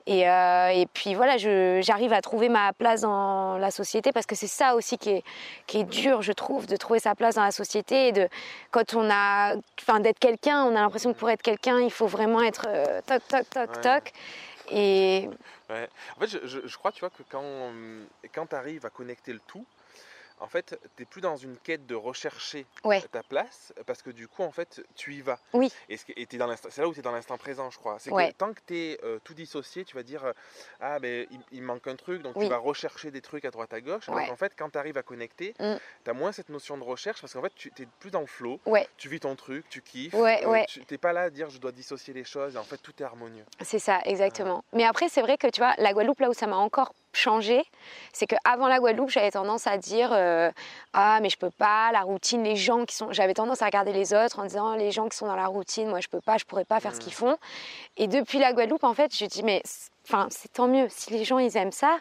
[0.07, 4.37] Et, euh, et, puis voilà, j'arrive à trouver ma place dans la société parce que
[4.37, 5.25] c'est ça aussi qui est,
[5.67, 8.09] qui est dur, je trouve, de trouver sa place dans la société.
[8.09, 8.29] Et de,
[8.71, 12.07] quand on a, enfin, d'être quelqu'un, on a l'impression que pour être quelqu'un, il faut
[12.07, 14.13] vraiment être euh, toc, toc, toc, toc.
[14.71, 15.29] Et.
[15.69, 15.89] Ouais.
[16.17, 17.43] En fait, je, je, crois, tu vois, que quand,
[18.33, 19.67] quand tu arrives à connecter le tout,
[20.39, 22.67] en fait, tu n'es plus dans une quête de rechercher
[23.11, 25.39] ta place, parce que du coup, en fait, tu y vas.
[25.53, 25.73] Oui.
[25.89, 27.97] Et c'est là où tu es dans l'instant présent, je crois.
[27.99, 30.33] C'est que tant que tu es euh, tout dissocié, tu vas dire euh,
[30.81, 33.81] Ah, ben, il, manque un truc, donc tu vas rechercher des trucs à droite à
[33.81, 34.09] gauche.
[34.09, 35.77] en fait, quand tu arrives à connecter, mm.
[36.05, 38.27] tu as moins cette notion de recherche, parce qu'en fait, tu n'es plus dans le
[38.27, 38.61] flow.
[38.97, 40.15] Tu vis ton truc, tu kiffes.
[40.15, 42.79] Euh, tu n'es pas là à dire Je dois dissocier les choses, et en fait,
[42.79, 43.45] tout est harmonieux.
[43.63, 44.65] C'est ça, exactement.
[44.73, 47.65] Mais après, c'est vrai que tu vois, la Guadeloupe, là où ça m'a encore changé,
[48.13, 50.51] c'est qu'avant la Guadeloupe, j'avais tendance à dire euh,
[50.93, 53.93] ah mais je peux pas, la routine, les gens qui sont, j'avais tendance à regarder
[53.93, 56.39] les autres en disant les gens qui sont dans la routine, moi je peux pas,
[56.39, 57.17] je pourrais pas faire ce qu'ils mmh.
[57.17, 57.37] font.
[57.97, 59.63] Et depuis la Guadeloupe, en fait, je dis mais
[60.05, 61.99] enfin c'est tant mieux si les gens ils aiment ça.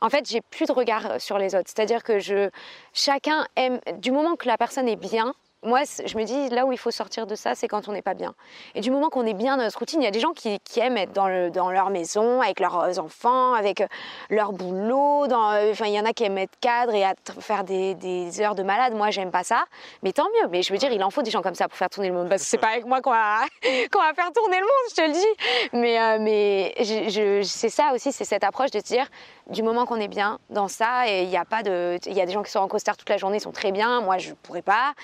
[0.00, 1.70] En fait, j'ai plus de regard sur les autres.
[1.74, 2.50] C'est-à-dire que je,
[2.92, 5.34] chacun aime, du moment que la personne est bien,
[5.66, 8.02] moi, je me dis, là où il faut sortir de ça, c'est quand on n'est
[8.02, 8.34] pas bien.
[8.74, 10.58] Et du moment qu'on est bien dans notre routine, il y a des gens qui,
[10.76, 13.86] aiment être dans, le, dans, leur maison, avec leurs enfants, avec euh,
[14.30, 15.24] leur boulot.
[15.24, 17.04] Euh, enfin, il y en a qui aiment être cadre et
[17.40, 18.94] faire des, heures de malade.
[18.94, 19.64] Moi, j'aime pas ça.
[20.02, 20.48] Mais tant mieux.
[20.50, 22.14] Mais je veux dire, il en faut des gens comme ça pour faire tourner le
[22.14, 22.28] monde.
[22.28, 25.12] Parce que c'est pas avec moi qu'on va, faire tourner le monde, je te le
[25.12, 25.72] dis.
[25.72, 29.06] Mais, euh, c'est ça aussi, c'est cette approche de se dire,
[29.50, 31.98] du moment qu'on est bien dans ça, et il y a pas de.
[32.06, 33.72] Il y a des gens qui sont en costard toute la journée, ils sont très
[33.72, 34.00] bien.
[34.00, 34.94] Moi, je pourrais pas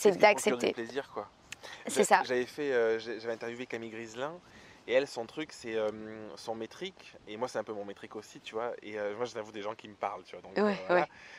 [0.00, 0.72] c'est d'accepter.
[0.72, 1.28] plaisir, quoi.
[1.86, 2.22] C'est ça.
[2.24, 4.32] J'avais fait, euh, j'avais interviewé Camille Griselin.
[4.86, 5.90] Et elle, son truc, c'est euh,
[6.36, 7.14] son métrique.
[7.28, 8.72] Et moi, c'est un peu mon métrique aussi, tu vois.
[8.82, 10.42] Et euh, moi, j'avoue des gens qui me parlent, tu vois.
[10.42, 10.58] Donc,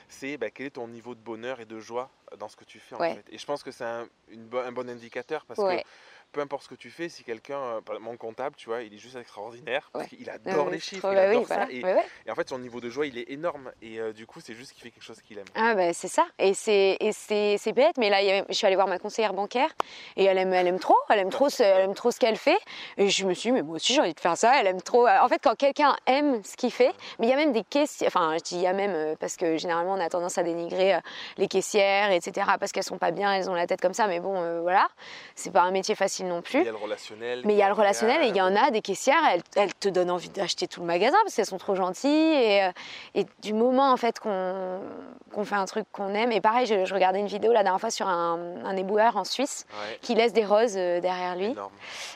[0.08, 2.80] C'est bah, quel est ton niveau de bonheur et de joie dans ce que tu
[2.80, 3.26] fais, en fait.
[3.30, 4.08] Et je pense que c'est un,
[4.54, 5.84] un, bon indicateur parce que
[6.32, 8.98] peu importe ce que tu fais, si quelqu'un, euh, mon comptable, tu vois, il est
[8.98, 11.84] juste extraordinaire, parce qu'il adore les chiffres, il adore ça, et,
[12.30, 14.74] en fait son niveau de joie il est énorme, et euh, du coup c'est juste
[14.74, 15.46] qu'il fait quelque chose qu'il aime.
[15.56, 19.34] Ah bah c'est ça, et c'est bête, mais là je suis allée voir ma conseillère
[19.34, 19.70] bancaire,
[20.15, 22.38] et elle aime, elle aime trop, elle aime trop, ce, elle aime trop ce qu'elle
[22.38, 22.60] fait,
[22.98, 24.82] et je me suis dit, mais moi aussi j'ai envie de faire ça, elle aime
[24.82, 27.63] trop, en fait quand quelqu'un aime ce qu'il fait, mais il y a même des
[27.63, 30.38] questions, enfin je dis il y a même, euh, parce que généralement on a tendance
[30.38, 31.00] à dénigrer
[31.38, 34.20] les caissières, etc., parce qu'elles sont pas bien, elles ont la tête comme ça, mais
[34.20, 34.88] bon voilà,
[35.36, 36.60] c'est pas un métier facile non plus.
[36.60, 37.42] Il y a le relationnel.
[37.46, 39.74] Mais il y a le relationnel et il y en a des caissières, elles, elles
[39.74, 42.10] te donnent envie d'acheter tout le magasin parce qu'elles sont trop gentilles.
[42.10, 42.72] Et, euh,
[43.16, 44.82] et du moment en fait qu'on
[45.44, 48.08] fait un truc qu'on aime, et pareil, je, regardais une vidéo la dernière fois sur
[48.08, 49.66] un, un éboueur en Suisse
[50.02, 51.56] qui laisse des roses euh, derrière lui.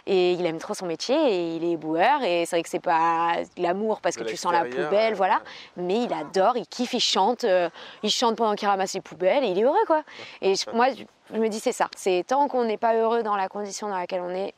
[0.05, 2.23] Et il aime trop son métier et il est éboueur.
[2.23, 5.41] Et c'est vrai que c'est pas l'amour parce que tu sens la poubelle, voilà.
[5.77, 7.43] Mais il adore, il kiffe, il chante.
[7.43, 7.69] Euh,
[8.03, 10.03] il chante pendant qu'il ramasse les poubelles et il est heureux quoi.
[10.41, 10.87] Et moi,
[11.33, 11.89] je me dis c'est ça.
[11.95, 14.53] C'est tant qu'on n'est pas heureux dans la condition dans laquelle on est,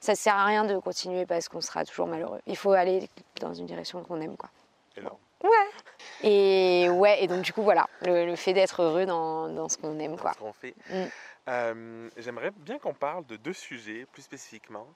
[0.00, 2.40] ça ne sert à rien de continuer parce qu'on sera toujours malheureux.
[2.46, 3.08] Il faut aller
[3.40, 4.50] dans une direction qu'on aime quoi.
[4.96, 5.18] Énorme.
[5.42, 6.28] Ouais.
[6.28, 9.98] Et ouais, et donc du coup voilà, le, fait d'être heureux dans, dans ce qu'on
[9.98, 10.32] aime quoi.
[10.32, 10.74] Ce qu'on fait.
[10.90, 11.04] Mm.
[11.48, 14.86] Euh, j'aimerais bien qu'on parle de deux sujets plus spécifiquement.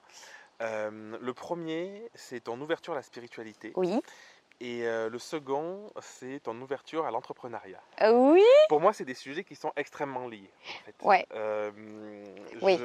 [0.61, 3.71] Euh, le premier, c'est ton ouverture à la spiritualité.
[3.75, 3.99] Oui.
[4.61, 7.81] Et euh, le second, c'est ton ouverture à l'entrepreneuriat.
[8.03, 8.43] Euh, oui?
[8.69, 10.51] Pour moi, c'est des sujets qui sont extrêmement liés.
[10.63, 10.95] En fait.
[11.01, 11.25] Ouais.
[11.33, 11.71] Euh,
[12.61, 12.79] oui.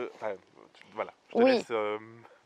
[0.95, 1.13] voilà.
[1.29, 1.51] Je te oui.
[1.53, 1.73] Laisse,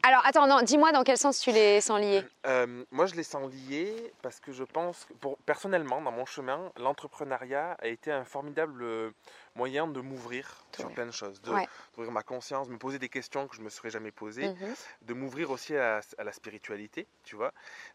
[0.03, 3.23] alors, attends, non, dis-moi dans quel sens tu les sens liés euh, Moi, je les
[3.23, 8.25] sens liés parce que je pense, pour, personnellement, dans mon chemin, l'entrepreneuriat a été un
[8.25, 9.13] formidable
[9.55, 13.55] moyen de m'ouvrir sur plein de choses, d'ouvrir ma conscience, me poser des questions que
[13.57, 14.75] je ne me serais jamais posées, mhm.
[15.03, 17.53] de m'ouvrir aussi à, la spiritualité, tu vois.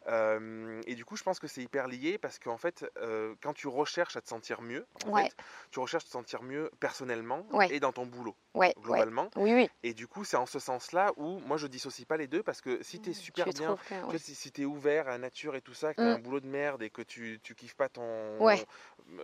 [0.07, 3.53] Euh, et du coup, je pense que c'est hyper lié parce qu'en fait, euh, quand
[3.53, 5.35] tu recherches à te sentir mieux, en fait,
[5.71, 8.35] tu recherches à te sentir mieux personnellement et dans ton boulot,
[8.81, 9.29] globalement.
[9.35, 9.69] Oui, oui.
[9.83, 12.61] Et du coup, c'est en ce sens-là où moi, je dissocie pas les deux parce
[12.61, 13.77] que si tu es mmh, super bien,
[14.17, 16.15] si, tu es ouvert à la nature et tout ça, que tu as mmh.
[16.15, 18.37] un boulot de merde et que tu, tu kiffes pas ton.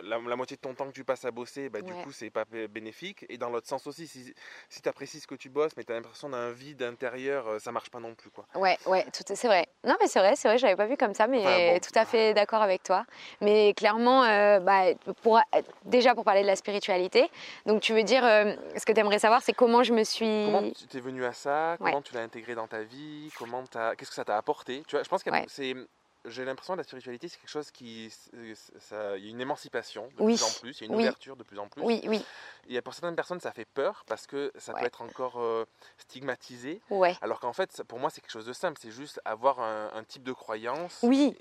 [0.02, 2.44] La, moitié de ton temps que tu passes à bosser, bah, du coup, c'est pas
[2.44, 3.26] bénéfique.
[3.28, 4.32] Et dans l'autre sens aussi, si,
[4.68, 7.58] si tu apprécies ce que tu bosses, mais tu as l'impression d'un vide intérieur, euh,
[7.58, 8.30] ça marche pas non plus.
[8.30, 8.46] Quoi.
[8.54, 9.66] Ouais, ouais, c'est vrai.
[9.84, 12.04] Non, mais c'est vrai, c'est vrai, je l'avais pas vu comme ça, mais tout à
[12.04, 13.04] fait d'accord avec toi.
[13.40, 15.40] Mais clairement, euh, bah, pour,
[15.84, 17.28] déjà pour parler de la spiritualité,
[17.66, 20.44] donc tu veux dire, euh, ce que tu aimerais savoir, c'est comment je me suis.
[20.46, 21.76] Comment tu es venu à ça?
[21.78, 23.30] Comment tu l'as intégré dans ta vie?
[23.36, 23.64] Comment
[23.96, 24.82] Qu'est-ce que ça t'a apporté?
[24.86, 25.74] Tu vois, je pense que c'est
[26.26, 28.12] j'ai l'impression que la spiritualité, c'est quelque chose qui.
[28.78, 31.36] Ça, il y a une émancipation de plus en plus, il y a une ouverture
[31.36, 31.82] de plus en plus.
[31.82, 32.24] Oui, oui.
[32.68, 35.64] Et pour certaines personnes, ça fait peur parce que ça peut être encore euh,
[35.98, 36.80] stigmatisé.
[36.90, 37.16] Ouais.
[37.22, 38.78] Alors qu'en fait, pour moi, c'est quelque chose de simple.
[38.80, 40.98] C'est juste avoir un, type de croyance.
[41.02, 41.36] Oui.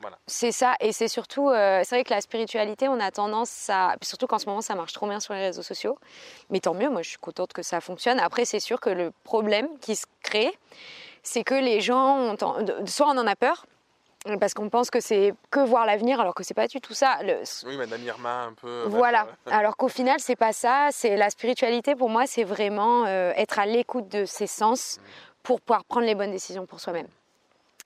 [0.00, 0.18] Voilà.
[0.26, 3.96] C'est ça, et c'est surtout, euh, c'est vrai que la spiritualité, on a tendance à,
[4.02, 5.98] surtout qu'en ce moment ça marche trop bien sur les réseaux sociaux,
[6.50, 8.18] mais tant mieux, moi je suis contente que ça fonctionne.
[8.18, 10.52] Après, c'est sûr que le problème qui se crée,
[11.22, 13.66] c'est que les gens, ont, soit on en a peur,
[14.40, 17.18] parce qu'on pense que c'est que voir l'avenir alors que c'est pas du tout ça.
[17.66, 18.84] Oui, Madame Irma un peu.
[18.88, 19.26] Voilà.
[19.46, 20.88] alors qu'au final c'est pas ça.
[20.92, 25.02] C'est la spiritualité pour moi, c'est vraiment euh, être à l'écoute de ses sens mm.
[25.42, 27.08] pour pouvoir prendre les bonnes décisions pour soi-même.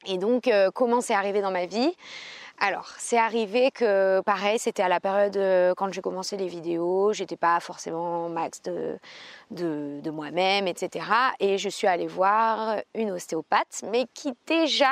[0.07, 1.93] Et donc euh, comment c'est arrivé dans ma vie?
[2.61, 7.13] Alors, c'est arrivé que, pareil, c'était à la période euh, quand j'ai commencé les vidéos,
[7.13, 8.99] j'étais pas forcément max de,
[9.53, 11.07] de, de moi-même, etc.
[11.39, 14.91] Et je suis allée voir une ostéopathe, mais qui déjà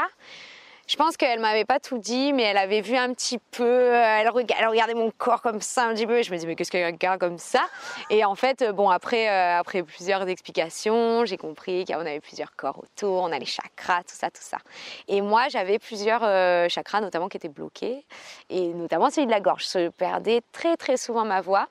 [0.86, 3.64] je pense qu'elle m'avait pas tout dit, mais elle avait vu un petit peu.
[3.64, 6.22] Euh, elle, regardait mon corps comme ça un petit peu.
[6.22, 7.66] Je me dis mais qu'est-ce qu'elle regarde comme ça?
[8.08, 12.54] Et en fait, euh, bon après euh, après plusieurs explications, j'ai compris qu'on avait plusieurs
[12.54, 14.58] corps autour, on a les chakras, tout ça, tout ça.
[15.08, 16.20] Et moi, j'avais plusieurs
[16.70, 18.04] chakras, notamment qui étaient bloqués,
[18.48, 19.66] et notamment celui de la gorge.
[19.68, 21.66] Je perdais très très souvent ma voix.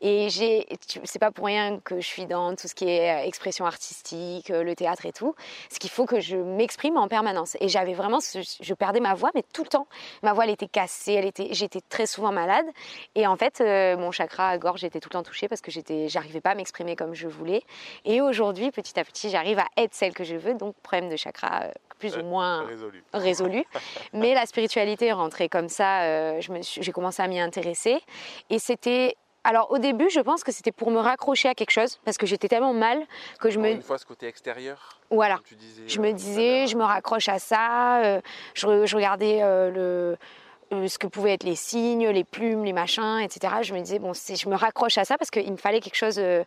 [0.00, 0.66] Et j'ai,
[1.04, 4.74] c'est pas pour rien que je suis dans tout ce qui est expression artistique, le
[4.74, 5.34] théâtre et tout.
[5.70, 7.56] Ce qu'il faut que je m'exprime en permanence.
[7.60, 9.86] Et j'avais vraiment ce je perdais ma voix, mais tout le temps.
[10.22, 12.66] Ma voix, elle était cassée, elle était, j'étais très souvent malade.
[13.14, 15.70] Et en fait, euh, mon chakra à gorge était tout le temps touché parce que
[15.70, 17.62] j'étais, j'arrivais pas à m'exprimer comme je voulais.
[18.04, 20.54] Et aujourd'hui, petit à petit, j'arrive à être celle que je veux.
[20.54, 23.04] Donc, problème de chakra euh, plus ou moins Résolu.
[23.12, 23.64] résolu.
[24.12, 26.02] Mais la spiritualité est rentrée comme ça.
[26.02, 27.98] euh, je me suis- j'ai commencé à m'y intéresser.
[28.50, 29.16] Et c'était.
[29.44, 32.26] Alors, au début, je pense que c'était pour me raccrocher à quelque chose parce que
[32.26, 33.02] j'étais tellement mal
[33.38, 33.76] que je Encore me.
[33.76, 35.40] Une fois, ce côté extérieur, Voilà.
[35.44, 35.82] tu disais.
[35.86, 38.02] Je euh, me à disais, je me raccroche à ça.
[38.04, 38.20] euh,
[38.54, 42.64] je, re- je regardais euh, le, euh, ce que pouvaient être les signes, les plumes,
[42.64, 43.54] les machins, etc.
[43.62, 46.18] Je me disais, bon, je me raccroche à ça parce qu'il me fallait quelque chose
[46.18, 46.44] euh,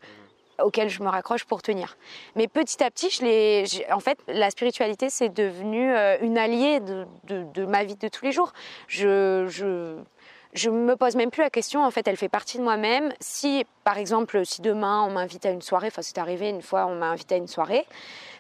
[0.62, 1.98] auquel je me raccroche pour tenir.
[2.36, 7.08] Mais petit à petit, je en fait, la spiritualité, c'est devenu euh, une alliée de,
[7.24, 8.54] de- de ma vie de tous les jours.
[8.88, 9.98] Je, je,
[10.54, 11.84] je me pose même plus la question.
[11.84, 13.12] En fait, elle fait partie de moi-même.
[13.20, 16.86] Si, par exemple, si demain on m'invite à une soirée, enfin, c'est arrivé une fois,
[16.88, 17.86] on m'a invité à une soirée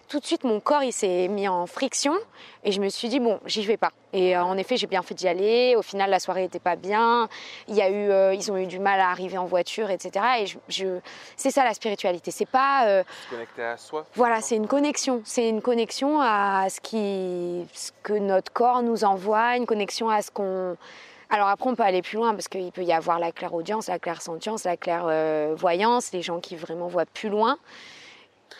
[0.09, 2.13] tout de suite mon corps il s'est mis en friction
[2.65, 5.01] et je me suis dit bon j'y vais pas et euh, en effet j'ai bien
[5.01, 7.29] fait d'y aller au final la soirée était pas bien
[7.69, 10.25] il y a eu euh, ils ont eu du mal à arriver en voiture etc
[10.41, 10.99] et je, je-
[11.37, 14.05] c'est ça la spiritualité c'est pas euh, Se connecter à soi.
[14.13, 19.05] voilà c'est une connexion c'est une connexion à ce qui ce que notre corps nous
[19.05, 20.75] envoie une connexion à ce qu'on
[21.33, 23.97] alors après, on peut aller plus loin parce qu'il peut y avoir la clairaudience, la
[23.97, 27.57] clairsentience, la clairvoyance, les gens qui vraiment voient plus loin.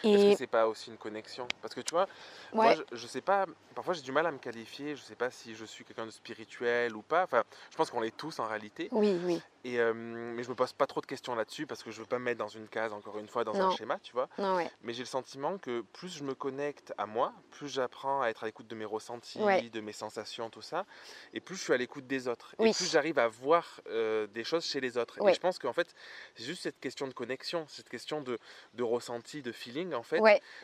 [0.03, 1.47] Est-ce Et que c'est pas aussi une connexion?
[1.61, 2.07] Parce que tu vois,
[2.51, 5.29] moi, je, je sais pas, parfois j'ai du mal à me qualifier, je sais pas
[5.29, 7.23] si je suis quelqu'un de spirituel ou pas.
[7.23, 8.89] Enfin, je pense qu'on l'est tous en réalité.
[8.91, 11.91] oui, oui, Et, euh, mais je me pose pas trop de questions là-dessus parce que
[11.91, 13.67] je veux pas me mettre dans une case, encore une fois, dans Non.
[13.67, 14.27] un schéma, tu vois.
[14.37, 14.69] non, ouais.
[14.81, 18.43] Mais j'ai le sentiment que plus je me connecte à moi, plus j'apprends à être
[18.43, 19.61] à l'écoute de mes ressentis, Ouais.
[19.69, 20.85] de mes sensations, tout ça,
[21.33, 22.55] et plus je suis à l'écoute des autres.
[22.59, 22.71] Oui.
[22.71, 25.21] Et plus j'arrive à voir euh, des choses chez les autres.
[25.21, 25.31] Ouais.
[25.31, 25.93] Et je pense qu'en fait,
[26.35, 28.39] c'est juste cette question de connexion, cette question de,
[28.73, 30.19] de ressenti, de feeling, en fait,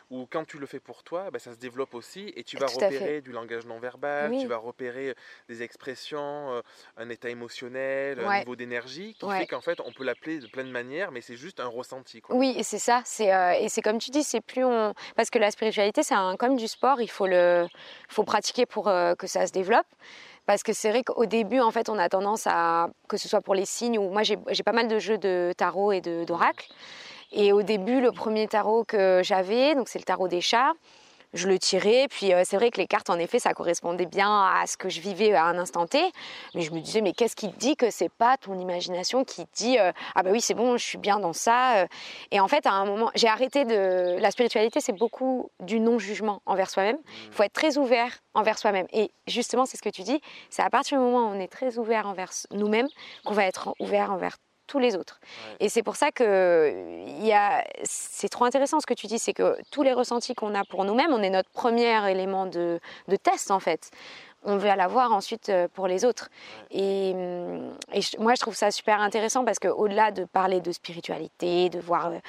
[0.09, 2.67] où quand tu le fais pour toi, bah, ça se développe aussi, et tu vas
[2.67, 4.41] Tout repérer du langage non verbal, Oui.
[4.41, 5.15] tu vas repérer
[5.47, 6.61] des expressions, euh,
[6.97, 9.39] un état émotionnel, un niveau d'énergie, qui Ouais.
[9.39, 12.21] fait qu'en fait, on peut l'appeler de plein de manières, mais c'est juste un ressenti.
[12.21, 12.35] Quoi.
[12.35, 13.01] Oui, et c'est ça.
[13.05, 16.15] C'est euh, et c'est comme tu dis, c'est plus on parce que la spiritualité, c'est
[16.37, 17.01] comme du sport.
[17.01, 17.67] Il faut le,
[18.07, 19.87] faut pratiquer pour euh, que ça se développe.
[20.45, 23.41] Parce que c'est vrai qu'au début, en fait, on a tendance à que ce soit
[23.41, 26.23] pour les signes ou moi j'ai j'ai pas mal de jeux de tarot et de
[26.23, 26.67] d'oracle.
[27.31, 30.73] Et au début, le premier tarot que j'avais, donc c'est le tarot des chats.
[31.33, 34.45] Je le tirais, puis euh, c'est vrai que les cartes, en effet, ça correspondait bien
[34.45, 36.11] à ce que je vivais à un instant T.
[36.55, 39.45] Mais je me disais, mais qu'est-ce qui te dit que c'est pas ton imagination qui
[39.45, 41.83] te dit, euh, ah bah oui, c'est bon, je suis bien dans ça.
[41.83, 41.87] euh.
[42.31, 44.17] Et en fait, à un moment, j'ai arrêté de.
[44.19, 46.97] La spiritualité, c'est beaucoup du non-jugement envers soi-même.
[47.27, 48.87] Il faut être très ouvert envers soi-même.
[48.91, 51.51] Et justement, c'est ce que tu dis, c'est à partir du moment où on est
[51.51, 52.87] très ouvert envers nous-mêmes
[53.23, 54.37] qu'on va être ouvert envers
[54.69, 55.19] tous les autres.
[55.21, 55.65] Ouais.
[55.65, 56.71] Et c'est pour ça que
[57.19, 60.35] il y a, c'est trop intéressant ce que tu dis, c'est que tous les ressentis
[60.35, 63.91] qu'on a pour nous-mêmes, on est notre premier élément de, de test en fait.
[64.45, 66.29] On va l'avoir ensuite euh, pour les autres.
[66.71, 67.09] Et,
[67.91, 71.79] et je- moi, je trouve ça super intéressant parce qu'au-delà de parler de spiritualité, de
[71.79, 72.19] voir euh,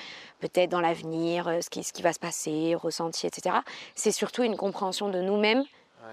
[0.40, 3.54] peut-être dans l'avenir euh, ce qui, ce qui va se passer, ressenti, etc.,
[3.94, 5.62] c'est surtout une compréhension de nous-mêmes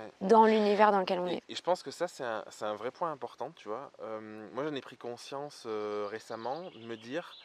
[0.05, 0.27] Ouais.
[0.27, 1.43] dans l'univers dans lequel on Et, est.
[1.49, 3.91] et je pense que ça, c'est un, vrai point important, tu vois.
[4.01, 7.35] Euh, moi, j'en ai pris conscience euh, récemment de me dire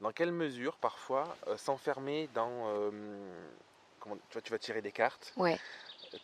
[0.00, 2.90] dans quelle mesure, parfois, euh, s'enfermer dans.
[4.00, 5.58] comment, tu vois, tu vas tirer des cartes, Ouais,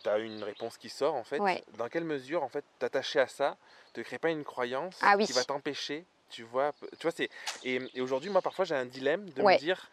[0.03, 1.39] tu as une réponse qui sort, en fait.
[1.39, 1.63] Ouais.
[1.77, 3.57] Dans quelle mesure, en fait, t'attacher à ça
[3.93, 5.25] te crée pas une croyance Ah oui.
[5.25, 6.71] qui va t'empêcher, tu vois.
[6.97, 7.29] Tu vois, c'est.
[7.63, 9.89] Et, et aujourd'hui, moi, parfois, j'ai un dilemme de me dire.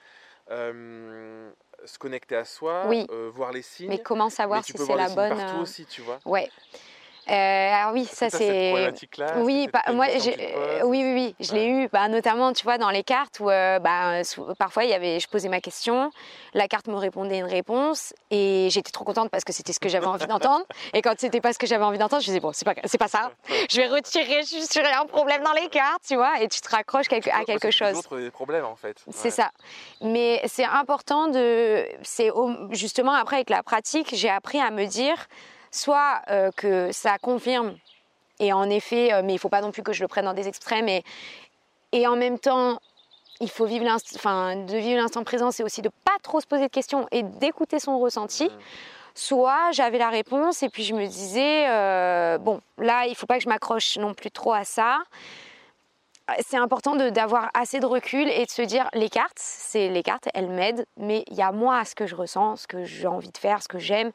[0.51, 1.51] Euh,
[1.85, 3.07] se connecter à soi, Oui.
[3.11, 3.89] euh, voir les signes.
[3.89, 6.19] mais comment savoir mais si c'est la bonne partout euh, aussi, tu vois.
[6.25, 6.51] Ouais.
[7.31, 7.35] Euh,
[7.75, 8.73] alors oui, ça c'est.
[9.37, 12.91] Oui, bah, moi, j'ai- oui, oui, oui, je l'ai eu, bah, notamment, tu vois, dans
[12.91, 14.23] les cartes où, euh, bah,
[14.59, 16.11] parfois, il y avait, je posais ma question,
[16.55, 19.89] la carte me répondait une réponse, et j'étais trop contente parce que c'était ce que
[19.89, 20.65] j'avais envie d'entendre.
[20.95, 22.99] Et quand c'était pas ce que j'avais envie d'entendre, je disais bon, c'est pas, c'est
[22.99, 23.31] pas ça.
[23.71, 26.69] Je vais retirer, je suis un problème dans les cartes, tu vois, et tu te
[26.71, 27.89] raccroches quelque- à quelque chose.
[27.93, 28.97] Les autres des problèmes en fait.
[29.11, 29.51] C'est ça.
[30.01, 31.85] Mais c'est important de.
[32.03, 32.31] C'est
[32.71, 35.27] justement après avec la pratique, j'ai appris à me dire
[35.79, 37.77] soit euh, que ça confirme
[38.41, 40.35] et en effet, euh, mais il faut pas non plus que je le prenne dans
[40.35, 41.03] des extrêmes et
[41.93, 42.79] et en même temps.
[43.41, 43.87] Il faut vivre
[44.17, 47.23] enfin, de vivre l'instant présent, c'est aussi de pas trop se poser de questions et
[47.23, 48.47] d'écouter son ressenti.
[48.47, 48.59] Mm.
[49.15, 53.37] Soit j'avais la réponse et puis je me disais, euh, bon, là, il faut pas
[53.37, 54.99] que je m'accroche non plus trop à ça.
[56.41, 60.29] C'est important d'avoir assez de recul et de se dire, les cartes, c'est les cartes,
[60.35, 63.31] elles m'aident, mais il y a moi, ce que je ressens, ce que j'ai envie
[63.31, 64.11] de faire, ce que j'aime.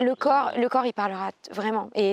[0.00, 1.88] Le corps, le corps, il parlera vraiment.
[1.94, 2.12] Et,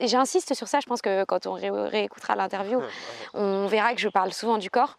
[0.00, 0.78] j'insiste sur ça.
[0.80, 2.80] Je pense que quand on ré- réécoutera l'interview,
[3.34, 4.98] on verra que je parle souvent du corps.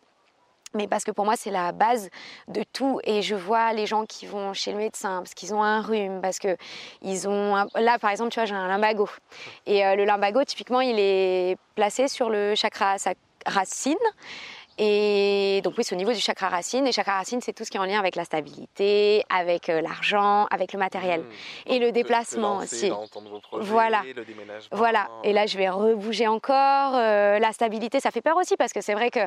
[0.74, 2.10] mais parce que pour moi c'est la base
[2.50, 5.64] de tout et je vois les gens qui vont chez le médecin parce qu'ils ont
[5.64, 6.58] un rhume parce que
[7.02, 9.08] ils ont un- là par exemple tu vois j'ai un lumbago
[9.66, 13.14] et euh, le lumbago typiquement il est placé sur le chakra sa
[13.46, 13.96] racine
[14.78, 17.72] et donc oui c'est au niveau du chakra racine et chakra racine c'est tout ce
[17.72, 21.72] qui est en lien avec la stabilité avec euh, l'argent avec le matériel Mmh.
[21.72, 22.90] et le déplacement aussi
[23.64, 24.02] Voilà.
[24.06, 24.68] le déménagement.
[24.78, 26.94] voilà, et là je vais rebouger encore.
[26.96, 29.20] Euh, la stabilité, ça fait peur aussi parce que c'est vrai que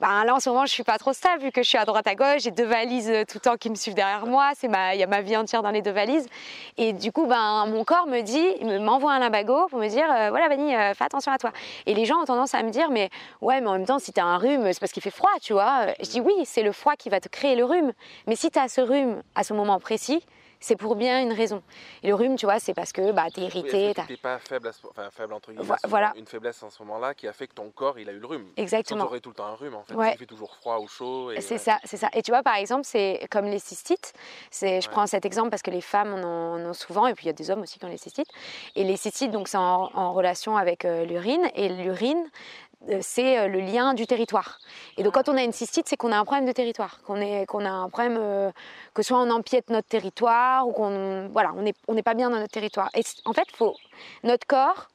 [0.00, 1.84] ben, là en ce moment je suis pas trop stable vu que je suis à
[1.84, 4.52] droite à gauche, j'ai deux valises euh, tout le temps qui me suivent derrière moi,
[4.56, 6.26] c'est ma, il y a ma vie entière dans les deux valises.
[6.76, 9.88] Et du coup, ben mon corps me dit, il me- m'envoie un limbago pour me
[9.88, 11.52] dire euh, voilà Vanny, euh, fais attention à toi.
[11.86, 14.12] Et les gens ont tendance à me dire mais ouais, mais en même temps si
[14.12, 15.88] tu as un rhume, c'est parce qu'il fait froid, tu vois.
[16.00, 17.92] Je dis oui, c'est le froid qui va te créer le rhume.
[18.26, 20.24] Mais si tu as ce rhume à ce moment précis,
[20.60, 21.62] c'est pour bien une raison.
[22.02, 23.92] Et le rhume, tu vois, c'est parce que bah, tu es Oui, irrité.
[23.94, 26.14] t'as- tu n'es pas faible, à ce- enfin, faible entre guillemets, à voilà.
[26.16, 28.26] une faiblesse en ce moment-là qui a fait que ton corps il a eu le
[28.26, 28.46] rhume.
[28.56, 29.02] Exactement.
[29.04, 29.92] Tu aurais tout le temps un rhume en fait.
[29.92, 30.12] Ouais.
[30.14, 31.32] Il fait toujours froid ou chaud.
[31.32, 32.08] et C'est ça, c'est ça.
[32.14, 34.14] Et tu vois, par exemple, c'est comme les cystites.
[34.58, 34.80] Je Ouais.
[34.90, 37.26] prends cet exemple parce que les femmes en ont, en ont souvent, et puis il
[37.26, 38.28] y a des hommes aussi qui ont les cystites.
[38.74, 41.46] Et les cystites, donc, c'est en, en relation avec euh, l'urine.
[41.56, 42.63] Et l'urine, euh,
[43.00, 44.58] c'est euh, le lien du territoire.
[44.96, 47.20] Et donc, quand on a une cystite, c'est qu'on a un problème de territoire, qu'on
[47.20, 48.50] est, qu'on a un problème, euh,
[48.94, 52.38] que soit on empiète notre territoire ou qu'on, voilà, on n'est on pas bien dans
[52.38, 52.90] notre territoire.
[52.94, 53.74] Et en fait, faut,
[54.22, 54.88] notre corps,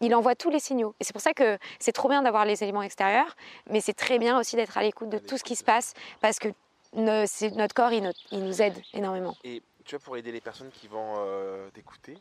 [0.00, 0.94] il envoie tous les signaux.
[1.00, 3.34] Et c'est pour ça que c'est trop bien d'avoir les éléments extérieurs,
[3.70, 6.38] mais c'est très bien aussi d'être à l'écoute de tout ce qui se passe, parce
[6.38, 6.48] que
[6.92, 9.34] ne- notre corps, il, il nous aide énormément.
[9.42, 12.18] Et tu vois, pour aider les personnes qui vont euh, t'écouter,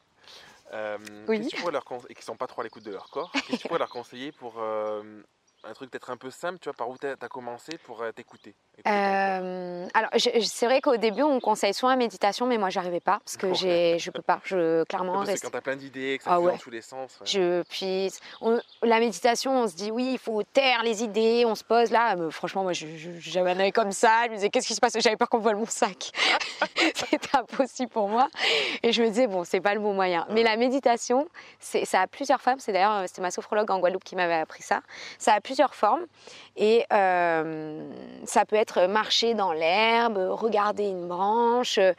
[0.73, 0.97] euh,
[1.27, 1.39] Oui.
[1.39, 3.47] que tu leur conse- et qui sont pas trop à l'écoute de leur corps, qu'est-ce
[3.47, 5.21] que tu pourrais leur conseiller pour euh,
[5.67, 8.11] un truc peut-être un peu simple, tu vois, par où tu as, commencé pour euh,
[8.11, 8.55] t'écouter.
[8.87, 13.19] Euh, alors, c'est vrai qu'au début, on conseille soit la méditation, mais moi, j'arrivais pas,
[13.23, 14.41] parce que j'ai, je peux pas.
[14.43, 16.51] Je, clairement, reste- quand tu as plein d'idées, que ça Ah ouais.
[16.53, 17.17] dans tous les sens.
[17.19, 17.25] ouais.
[17.27, 21.55] Je, puis, on- la méditation, on se dit oui, il faut taire les idées, on
[21.55, 22.15] se pose là.
[22.15, 24.25] Mais franchement, moi, j'avais un œil comme ça.
[24.25, 24.93] Je me disais, qu'est-ce qui se passe?
[24.99, 26.11] J'avais peur qu'on vole mon sac.
[26.95, 28.27] C'était impossible pour moi.
[28.83, 30.25] Et je me disais, bon, c'est pas le bon moyen.
[30.29, 31.27] Mais la méditation,
[31.59, 32.59] c'est, ça a plusieurs formes.
[32.59, 34.81] C'est d'ailleurs, c'était ma sophrologue en Guadeloupe qui m'avait appris ça.
[35.17, 36.05] Ça a plusieurs formes.
[36.57, 37.89] Et euh,
[38.25, 41.93] ça peut être marcher dans l'herbe, regarder une branche, euh,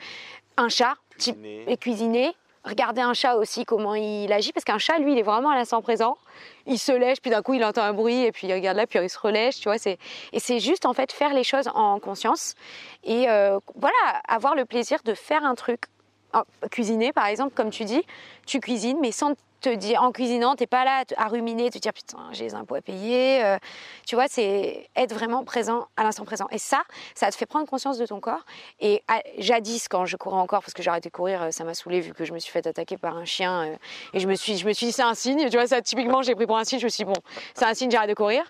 [0.57, 1.65] un chat, Cuisiner.
[1.67, 2.35] et cuisiner.
[2.65, 5.55] Regarder un chat aussi, comment il agit, parce qu'un chat, lui, il est vraiment à
[5.55, 6.19] l'instant présent.
[6.67, 8.89] Il se lèche, puis d'un coup, il entend un bruit, et puis il regarde là,
[8.89, 9.79] puis il se relèche, tu vois.
[9.79, 9.99] C'est...
[10.33, 12.57] Et c'est juste, en fait, faire les choses en conscience.
[13.05, 13.95] Et euh, voilà,
[14.27, 15.83] avoir le plaisir de faire un truc.
[16.33, 18.05] En- Cuisiner, par exemple, comme tu dis,
[18.47, 21.93] tu cuisines, mais sans te dire, en cuisinant, t'es pas là à ruminer, te dire,
[21.93, 23.45] putain, j'ai les impôts à payer.
[23.45, 23.59] euh,
[24.07, 26.47] tu vois, c'est être vraiment présent à l'instant présent.
[26.51, 26.83] Et ça,
[27.15, 28.45] ça te fait prendre conscience de ton corps.
[28.81, 29.03] Et
[29.39, 32.01] jadis, quand je courais encore, parce que j'ai arrêté de courir, euh, ça m'a saoulé
[32.01, 33.63] vu que je me suis fait attaquer par un chien.
[33.63, 33.77] euh,
[34.13, 35.49] et je me suis, je me suis dit, c'est un signe.
[35.49, 36.79] Tu vois, ça, typiquement, j'ai pris pour un signe.
[36.79, 37.21] Je me suis dit, bon,
[37.55, 38.45] c'est un signe, j'arrête de courir.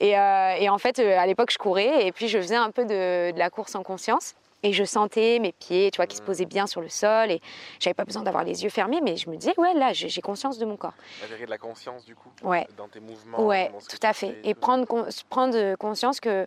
[0.00, 3.32] Et, et en fait, à l'époque, je courais et puis je faisais un peu de,
[3.32, 4.34] de la course en conscience.
[4.64, 7.30] Et je sentais mes pieds, tu vois, qui se posaient bien sur le sol.
[7.30, 7.40] Et
[7.78, 10.58] j'avais pas besoin d'avoir les yeux fermés, mais je me disais, ouais, là, j'ai conscience
[10.58, 10.94] de mon corps.
[11.22, 12.66] Avéré de la conscience du coup Ouais.
[12.76, 13.40] dans tes mouvements.
[13.46, 14.36] Ouais, dans tout à fait.
[14.42, 14.60] Et tout.
[14.60, 16.46] prendre, con- prendre conscience que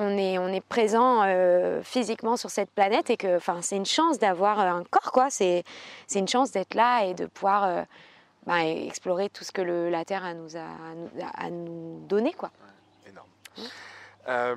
[0.00, 3.86] on est, on est présent euh, physiquement sur cette planète et que enfin, c'est une
[3.86, 5.28] chance d'avoir un corps, quoi.
[5.30, 5.64] C'est
[6.14, 7.82] une chance d'être là et de pouvoir euh,
[8.46, 10.60] bah, explorer tout ce que le- la Terre a nous a,
[11.34, 12.50] à nous, donner, quoi.
[13.08, 13.26] Énorme.
[14.28, 14.54] Euh,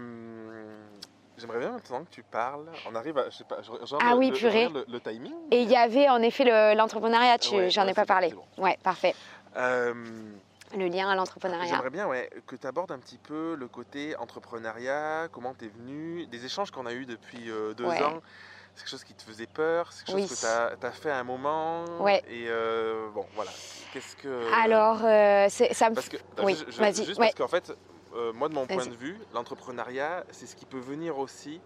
[1.41, 2.65] J'aimerais bien maintenant que tu parles.
[2.89, 3.29] On arrive à.
[3.31, 4.69] Je sais pas, je, je regarde Ah oui, le- purée.
[4.69, 5.33] Le, le timing.
[5.49, 8.29] Et il y avait en effet le- l'entrepreneuriat, Ouais, j'en ai pas parlé.
[8.31, 8.43] bon.
[8.63, 9.15] Ouais, parfait.
[9.57, 9.93] Euh,
[10.77, 11.65] Le lien à l'entrepreneuriat.
[11.67, 15.67] J'aimerais bien ouais, que tu abordes un petit peu le côté entrepreneuriat, comment tu es
[15.69, 18.01] venu, des échanges qu'on a eus depuis euh, deux Ouais.
[18.03, 18.21] ans.
[18.75, 20.27] C'est quelque chose qui te faisait peur, c'est quelque Oui.
[20.27, 21.83] chose que tu as, fait à un moment.
[21.99, 22.23] Ouais.
[22.29, 23.51] Et euh, bon, voilà.
[23.91, 24.53] Qu'est-ce que.
[24.63, 24.99] Alors,
[25.73, 26.79] ça me Parce que, Oui, je- juste
[27.19, 27.25] ouais.
[27.25, 27.73] parce qu'en fait,
[28.15, 31.61] euh, moi de mon point de vue, l'entrepreneuriat, c'est ce qui peut venir aussi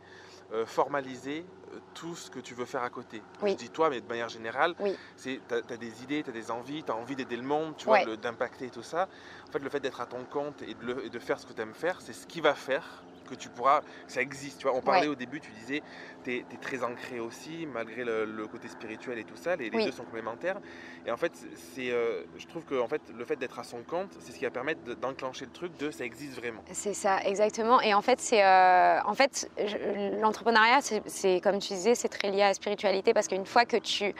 [0.53, 3.21] euh, formaliser euh, tout ce que tu veux faire à côté.
[3.41, 3.51] Oui.
[3.51, 4.95] Je dis toi, mais de manière générale, Oui.
[5.15, 7.75] c'est tu as, des idées, tu as des envies, tu as envie d'aider le monde,
[7.77, 8.17] tu vois, Ouais.
[8.17, 9.07] d'impacter tout ça.
[9.49, 11.45] En fait, le fait d'être à ton compte et de, le- et de faire ce
[11.47, 14.59] que tu aimes faire, c'est ce qui va faire que tu pourras, que ça existe.
[14.59, 15.07] Tu vois, on parlait Ouais.
[15.07, 15.81] au début, tu disais,
[16.23, 19.77] tu es, très ancré aussi, malgré le, le côté spirituel et tout ça, les, les
[19.77, 19.85] Oui.
[19.85, 20.59] deux sont complémentaires.
[21.05, 21.33] Et en fait,
[21.73, 24.37] c'est, euh, je trouve que en fait, le fait d'être à son compte, c'est ce
[24.37, 26.61] qui va permettre de- d'enclencher le truc de ça existe vraiment.
[26.71, 27.81] C'est ça, exactement.
[27.81, 32.31] Et en fait, c'est, euh, en fait, je- l'entrepreneuriat, c'est, comme tu disais, c'est très
[32.31, 34.13] lié à la spiritualité parce qu'une fois que tu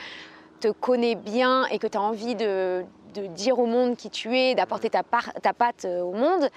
[0.60, 4.38] te connais bien et que tu as envie de, de dire au monde qui tu
[4.38, 6.50] es, d'apporter ta, part, ta patte euh, au monde,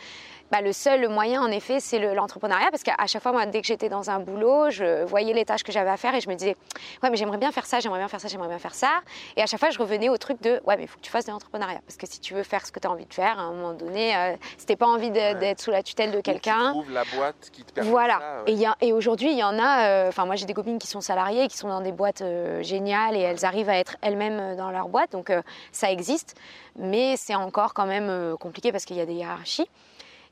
[0.51, 2.69] bah, le seul moyen, en effet, c'est le- l'entrepreneuriat.
[2.71, 5.63] parce qu'à chaque fois, moi, dès que j'étais dans un boulot, je voyais les tâches
[5.63, 6.57] que j'avais à faire et je me disais,
[7.03, 9.01] ouais, mais j'aimerais bien faire ça, j'aimerais bien faire ça, j'aimerais bien faire ça.
[9.37, 11.11] Et à chaque fois, je revenais au truc de, ouais, mais il faut que tu
[11.11, 11.81] fasses de l'entrepreneuriat.
[11.87, 13.53] Parce que si tu veux faire ce que tu as envie de faire, à un
[13.53, 16.71] moment donné, euh, si t'es pas envie d'être sous la tutelle de quelqu'un.
[16.71, 18.19] Trouve la boîte qui te permet Voilà.
[18.19, 18.51] ça, ouais.
[18.51, 19.85] Et, il y a- et aujourd'hui, il y en a.
[19.89, 22.63] euh, Enfin, moi, j'ai des copines qui sont salariées, qui sont dans des boîtes euh,
[22.63, 25.13] géniales et elles arrivent à être elles-mêmes euh, dans leur boîte.
[25.13, 25.31] Donc,
[25.73, 26.35] ça existe.
[26.77, 29.69] Mais c'est encore quand même compliqué parce qu'il y a des hiérarchies.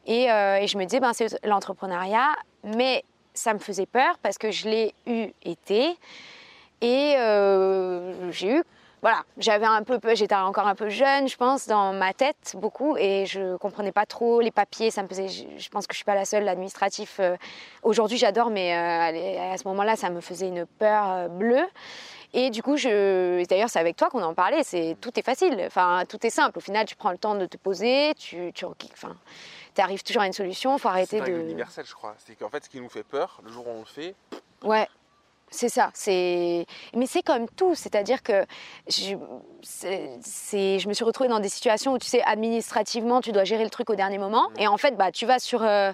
[0.06, 2.28] Et, euh, et je me disais, ben, c'est l'entrepreneuriat.
[2.64, 3.04] Mais
[3.34, 5.96] ça me faisait peur parce que je l'ai eu été.
[6.80, 8.62] Et euh, j'ai eu.
[9.02, 12.96] Voilà, j'avais un peu, j'étais encore un peu jeune, je pense, dans ma tête beaucoup,
[12.96, 14.90] et je comprenais pas trop les papiers.
[14.90, 17.18] Ça me faisait, je, pense que je suis pas la seule, l'administratif.
[17.20, 17.36] euh,
[17.84, 21.66] Aujourd'hui, j'adore, mais à ce moment-là, ça me faisait une peur bleue.
[22.32, 24.62] Et du coup, d'ailleurs, c'est avec toi qu'on en parlait.
[24.62, 26.58] C'est tout est facile, enfin tout est simple.
[26.58, 29.16] Au final, tu prends le temps de te poser, tu, tu enfin,
[29.80, 30.76] arrives toujours à une solution.
[30.76, 31.38] Il faut C'est arrêter de.
[31.38, 32.14] universelle, je crois.
[32.18, 34.14] C'est qu'en fait, ce qui nous fait peur, le jour où on le fait,
[34.62, 34.88] Ouais,
[35.50, 35.90] c'est ça.
[35.94, 38.44] C'est, mais c'est comme tout, c'est-à-dire que
[38.88, 39.14] je,
[39.62, 43.44] c'est, c'est- je me suis retrouvée dans des situations où tu sais administrativement, tu dois
[43.44, 45.92] gérer le truc au dernier moment, et en fait, bah, tu vas sur euh,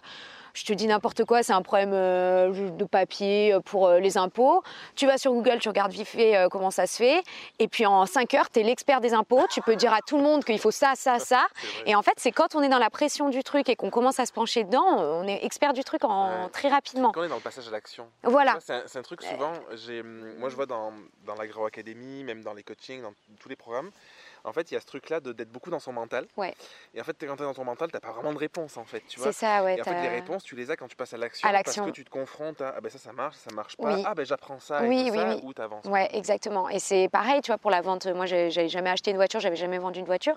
[0.55, 4.63] je te dis n'importe quoi, c'est un problème euh, de papier pour euh, les impôts.
[4.95, 7.23] Tu vas sur Google, tu regardes vite fait euh, comment ça se fait.
[7.59, 9.47] Et puis en 5 heures, tu es l'expert des impôts.
[9.51, 11.47] Tu peux dire à tout le monde qu'il faut ça, ça, ça.
[11.87, 14.21] Et en fait, c'est quand on est dans la pression du truc et qu'on commence
[14.21, 16.49] à se pencher dedans, on est expert du truc en Ouais.
[16.51, 17.11] très rapidement.
[17.13, 18.09] Quand on est dans le passage à l'action.
[18.23, 18.59] Voilà.
[18.61, 19.53] C'est un, truc souvent,
[20.39, 20.93] moi je vois dans,
[21.27, 23.91] dans l'agro-académie, même dans les coachings, dans tous les programmes,
[24.45, 26.27] en fait il y a ce truc là d'être beaucoup dans son mental.
[26.37, 26.55] Ouais.
[26.95, 28.85] Et en fait quand tu es dans ton mental, tu pas vraiment de réponse en
[28.85, 29.03] fait.
[29.09, 29.77] Tu vois C'est ça, ouais.
[29.77, 31.49] et en fait, t'as- les réponses, tu les as quand tu passes à l'action.
[31.51, 33.95] Parce que tu te confrontes à ah ben ça, ça marche, ça marche pas.
[33.95, 34.03] Oui.
[34.07, 35.41] Ah ben j'apprends ça et Oui, tout oui, ça, oui.
[35.45, 35.85] ou t'avances.
[35.87, 36.69] Ouais, exactement.
[36.69, 38.07] Et c'est pareil, tu vois, pour la vente.
[38.07, 40.37] Moi, j'avais jamais acheté une voiture, j'avais jamais vendu une voiture.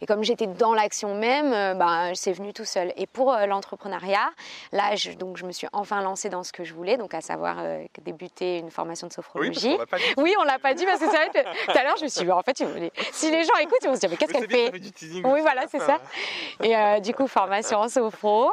[0.00, 2.92] Et comme j'étais dans l'action même, euh, ben, c'est venu tout seul.
[2.96, 4.30] Et pour euh, l'entrepreneuriat,
[4.72, 7.20] là, je, donc, je me suis enfin lancée dans ce que je voulais, donc à
[7.20, 9.72] savoir euh, débuter une formation de Oui, sophrologie.
[9.74, 10.04] qu'on l'a pas dit.
[10.18, 12.24] Oui, on l'a pas dit parce que c'est vrai tout à l'heure, je me suis
[12.24, 12.62] dit, en fait,
[13.12, 14.92] si les gens écoutent, ils vont se dire, mais qu'est-ce qu'elle fait ça fait du
[14.92, 15.98] teasing Oui, voilà, la c'est ça.
[16.62, 18.50] Et euh, du coup, formation en sophro.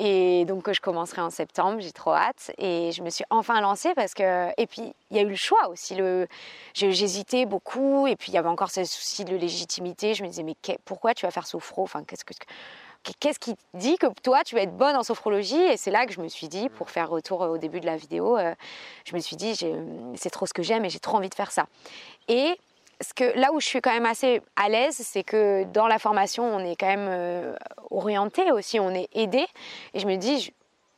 [0.00, 2.52] Et donc, je commencerai en septembre, j'ai trop hâte.
[2.56, 4.48] Et je me suis enfin lancée parce que.
[4.56, 5.96] Et puis, il y a eu le choix aussi.
[5.96, 6.28] Le...
[6.74, 8.06] J'hésitais beaucoup.
[8.06, 10.14] Et puis, il y avait encore ce souci de légitimité.
[10.14, 10.54] Je me disais, mais
[10.84, 11.82] pourquoi tu vas faire sophro?
[11.82, 12.32] Enfin, qu'est-ce, que...
[13.18, 15.60] qu'est-ce qui dit que toi, tu vas être bonne en sophrologie?
[15.60, 17.96] Et c'est là que je me suis dit, pour faire retour au début de la
[17.96, 18.54] vidéo, euh,
[19.04, 19.56] je me suis dit,
[20.14, 21.66] c'est trop ce que j'aime et j'ai trop envie de faire ça.
[22.28, 22.56] Et
[23.00, 25.98] ce que, là où je suis quand même assez à l'aise, c'est que dans la
[25.98, 27.54] formation, on est quand même euh,
[27.90, 29.46] orienté aussi, on est aidé.
[29.94, 30.50] Et je me dis, je,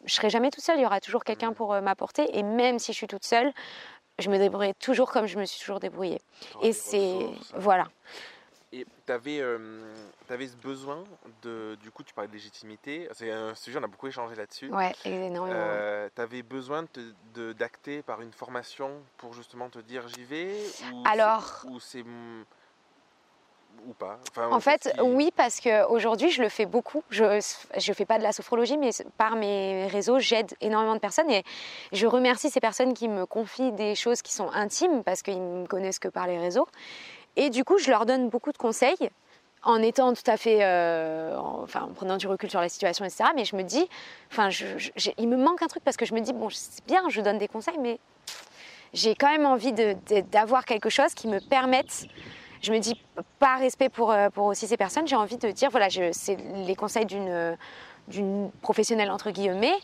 [0.04, 2.38] je serai jamais toute seule, il y aura toujours quelqu'un pour euh, m'apporter.
[2.38, 3.52] Et même si je suis toute seule,
[4.18, 6.20] je me débrouillerai toujours comme je me suis toujours débrouillée.
[6.62, 7.18] Et c'est.
[7.54, 7.86] Voilà.
[8.72, 9.38] Et tu avais,
[10.46, 11.02] ce besoin
[11.42, 11.76] de.
[11.82, 13.08] Du coup, tu parlais de légitimité.
[13.12, 14.68] C'est un sujet, on a beaucoup échangé là-dessus.
[14.72, 15.58] Ouais, énormément.
[16.14, 20.22] tu avais besoin de te- de- d'acter par une formation pour justement te dire j'y
[20.24, 20.54] vais
[20.92, 22.04] ou Alors- ou c'est
[23.86, 24.18] ou pas?
[24.30, 27.02] Enfin, En fait, qui- oui, parce qu'aujourd'hui, je le fais beaucoup.
[27.10, 31.30] Je ne fais pas de la sophrologie, mais par mes réseaux, j'aide énormément de personnes.
[31.30, 31.42] Et
[31.92, 35.62] je remercie ces personnes qui me confient des choses qui sont intimes, parce qu'ils ne
[35.62, 36.68] me connaissent que par les réseaux.
[37.36, 39.10] Et du coup, je leur donne beaucoup de conseils,
[39.62, 40.58] en étant tout à fait...
[40.62, 43.24] euh, en, enfin, en prenant du recul sur la situation, etc.
[43.34, 43.88] Mais je me dis...
[44.30, 44.48] Enfin,
[45.18, 47.38] il me manque un truc, parce que je me dis, bon, c'est bien, je donne
[47.38, 47.98] des conseils, mais
[48.92, 49.72] j'ai quand même envie
[50.32, 52.06] d'avoir quelque chose qui me permette
[52.62, 53.00] je me dis,
[53.38, 56.76] par respect pour, euh, pour aussi ces personnes, j'ai envie de dire, voilà, c'est les
[56.76, 57.56] conseils d'une
[58.08, 59.76] d'une professionnelle, entre guillemets.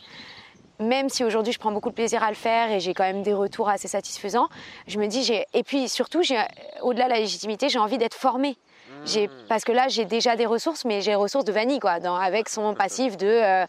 [0.78, 3.22] Même si aujourd'hui je prends beaucoup de plaisir à le faire et j'ai quand même
[3.22, 4.48] des retours assez satisfaisants,
[4.86, 6.38] je me dis, j'ai et puis surtout, j'ai
[6.82, 8.56] au-delà de la légitimité, j'ai envie d'être formée.
[9.04, 9.30] J'ai- Mm.
[9.48, 12.16] Parce que là, j'ai déjà des ressources, mais j'ai les ressources de vanille, quoi, dans-
[12.16, 13.64] avec son passif de euh,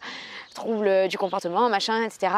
[0.54, 2.32] troubles du comportement, machin, etc.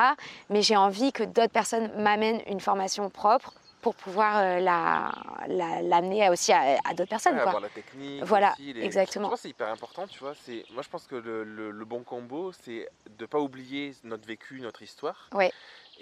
[0.51, 5.13] Mais j'ai envie que d'autres personnes m'amènent une formation propre pour pouvoir euh, la-
[5.49, 7.35] la- l'amener aussi à, à d'autres personnes.
[7.35, 7.49] Ouais, quoi.
[7.51, 8.23] avoir la technique.
[8.25, 9.29] Voilà, aussi, les- exactement.
[9.29, 10.35] Tu vois, c'est hyper important, tu vois.
[10.35, 14.27] C'est, moi, je pense que le, le- le bon combo, c'est de pas oublier notre
[14.27, 15.29] vécu, notre histoire.
[15.33, 15.53] Ouais.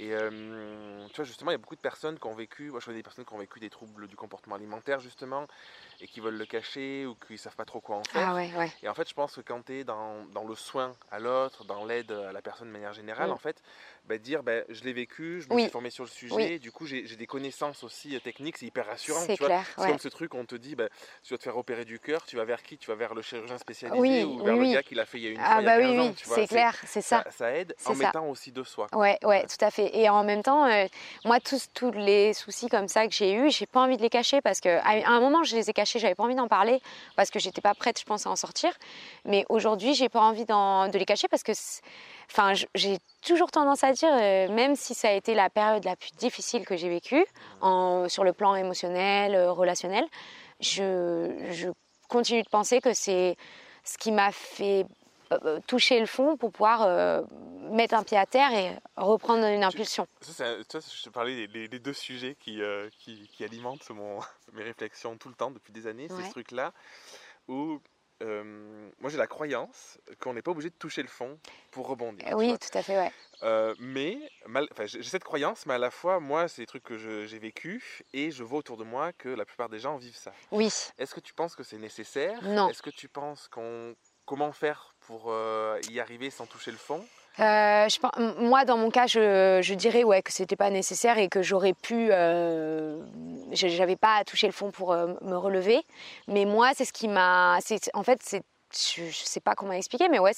[0.00, 2.78] Et euh, tu vois, justement, il y a beaucoup de personnes qui ont vécu, moi
[2.78, 5.46] je connais des personnes qui ont vécu des troubles du comportement alimentaire, justement,
[6.01, 8.28] et qui veulent le cacher ou qui savent pas trop quoi en faire.
[8.28, 8.70] Ah ouais, ouais.
[8.82, 11.64] Et en fait, je pense que quand tu es dans, dans le soin à l'autre,
[11.64, 13.61] dans l'aide à la personne de manière générale, en fait,
[14.05, 15.62] bah, dire bah, je l'ai vécu, je me Oui.
[15.62, 16.59] suis formé sur le sujet, Oui.
[16.61, 19.20] du coup j'ai des connaissances aussi euh, techniques, c'est hyper rassurant.
[19.20, 19.88] C'est clair, C'est ouais.
[19.88, 20.88] comme ce truc, on te dit, bah,
[21.22, 22.78] tu dois te faire opérer du cœur, tu vas vers qui?
[22.78, 25.18] Tu vas vers le chirurgien spécialisé Oui, ou vers oui, le gars qui l'a fait
[25.18, 26.28] il y a une Ah fois, bah il y a oui, 15 ans, oui, tu
[26.28, 26.36] vois.
[26.36, 27.24] c'est clair, c'est ça.
[27.24, 27.94] Ça, ça aide en ça.
[27.94, 28.86] mettant aussi de soi.
[28.94, 29.96] Ouais, ouais, tout à fait.
[29.96, 30.86] Et en même temps, euh,
[31.24, 34.11] moi, tous, tous les soucis comme ça que j'ai eus, j'ai pas envie de les
[34.11, 36.80] cacher parce que à un moment, je les ai cachés j'avais pas envie d'en parler
[37.16, 38.72] parce que j'étais pas prête, je pense, à en sortir.
[39.24, 41.53] Mais aujourd'hui, j'ai pas envie de les cacher parce que,
[42.30, 45.97] enfin, j'ai toujours tendance à dire, euh, même si ça a été la période la
[45.97, 47.24] plus difficile que j'ai vécue,
[48.09, 50.05] sur le plan émotionnel, euh, relationnel,
[50.61, 51.68] je
[52.09, 53.36] continue de penser que c'est
[53.84, 54.86] ce qui m'a fait
[55.32, 57.22] euh, toucher le fond pour pouvoir euh,
[57.70, 60.06] mettre un pied à terre et reprendre une impulsion.
[60.22, 64.20] Ça, je te parlais des, deux sujets qui, euh, qui, qui, alimentent mon,
[64.54, 66.72] mes réflexions tout le temps depuis des années, c'est ce truc-là
[67.46, 67.80] où
[68.20, 71.38] moi j'ai la croyance qu'on n'est pas obligé de toucher le fond
[71.70, 72.26] pour rebondir.
[72.32, 73.74] Oui, tout à fait, ouais.
[73.78, 74.18] mais
[74.86, 78.30] j'ai cette croyance, mais à la fois, moi, c'est des trucs que j'ai vécu et
[78.30, 80.32] je vois autour de moi que la plupart des gens vivent ça.
[80.50, 80.72] Oui.
[80.98, 82.42] Est-ce que tu penses que c'est nécessaire?
[82.42, 82.70] Non.
[82.70, 83.94] Est-ce que tu penses qu'on
[84.28, 87.02] comment faire pour euh, y arriver sans toucher le fond?
[87.40, 87.88] Euh,
[88.40, 92.09] moi, dans mon cas, je, dirais ouais, que c'était pas nécessaire et que j'aurais pu.
[92.11, 93.00] Euh,
[93.52, 95.80] j'avais pas à toucher le fond pour euh, me relever.
[96.26, 97.59] Mais moi, c'est ce qui m'a.
[97.94, 98.20] En fait,
[98.70, 100.32] je, ne sais pas comment expliquer, mais ouais,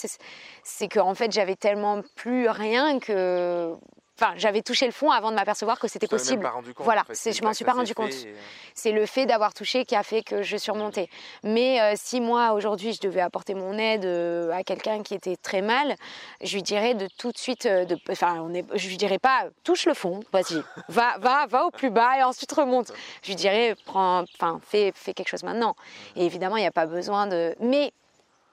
[0.62, 3.74] c'est que fait, j'avais tellement plus rien que
[4.20, 6.42] Enfin, j'avais touché le fond avant de m'apercevoir que c'était possible.
[6.42, 7.32] Pas rendu compte, voilà, en fait.
[7.32, 8.12] je m'en suis pas rendu compte.
[8.12, 8.34] Euh.
[8.74, 11.08] C'est le fait d'avoir touché qui a fait que je suis remontée.
[11.42, 15.36] Mais euh, si moi aujourd'hui je devais apporter mon aide euh, à quelqu'un qui était
[15.36, 15.94] très mal,
[16.42, 19.46] je lui dirais de tout de suite, de, enfin, on est, je lui dirais pas
[19.64, 22.92] touche le fond, vas-y, va, va, va au plus bas et ensuite remonte.
[23.22, 25.76] Je lui dirais prends, enfin, fais, fais quelque chose maintenant.
[26.14, 27.92] Et évidemment, il n'y a pas besoin de, mais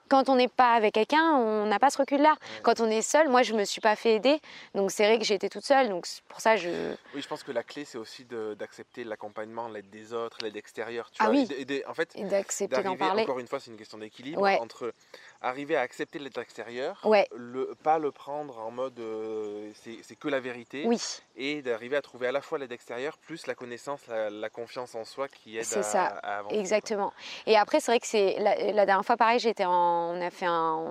[0.08, 2.34] quand on n'est pas avec quelqu'un, on n'a pas ce recul-là.
[2.62, 4.40] Quand on est seul, moi, je me suis pas fait aider,
[4.74, 6.68] donc c'est vrai que j'étais toute seule, donc pour ça, je.
[7.14, 11.10] Oui, je pense que la clé, c'est aussi d'accepter l'accompagnement, l'aide des autres, l'aide extérieure.
[11.10, 11.48] Tu ah oui.
[11.86, 13.22] en fait, d'accepter d'en parler.
[13.22, 14.92] Encore une fois, c'est une question d'équilibre entre
[15.40, 17.28] arriver à accepter l'aide extérieure, ouais.
[17.34, 21.00] le, pas le prendre en mode euh, c'est que la vérité, oui.
[21.36, 25.04] et d'arriver à trouver à la fois l'aide extérieure plus la connaissance, la, confiance en
[25.04, 26.04] soi qui aide à, ça.
[26.04, 26.56] à avancer.
[26.56, 27.12] Exactement.
[27.46, 30.30] Et après, c'est vrai que c'est la, la, dernière fois, pareil, j'étais en on a
[30.30, 30.46] fait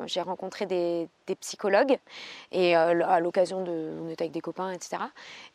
[0.05, 1.07] j'ai rencontré des,
[1.41, 1.97] psychologues
[2.51, 5.03] et euh, à l'occasion de, on était avec des copains, etc.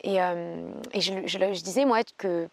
[0.03, 2.49] Et, euh, et je, je, disais moi que,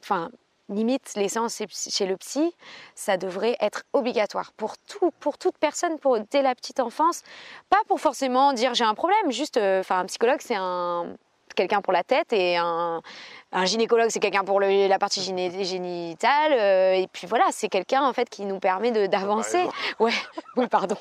[0.00, 0.30] enfin,
[0.68, 2.54] limite les séances chez le psy,
[2.94, 7.22] ça devrait être obligatoire pour tout, pour toute personne, pour dès la petite enfance,
[7.70, 11.16] pas pour forcément dire j'ai un problème, juste, euh, enfin, un psychologue c'est un
[11.58, 13.02] quelqu'un pour la tête et un,
[13.50, 16.52] un gynécologue, c'est quelqu'un pour la partie génitale.
[16.52, 19.64] Euh, et puis voilà, c'est quelqu'un en fait qui nous permet d'avancer.
[19.98, 20.12] Ouais,
[20.56, 20.96] oui, pardon.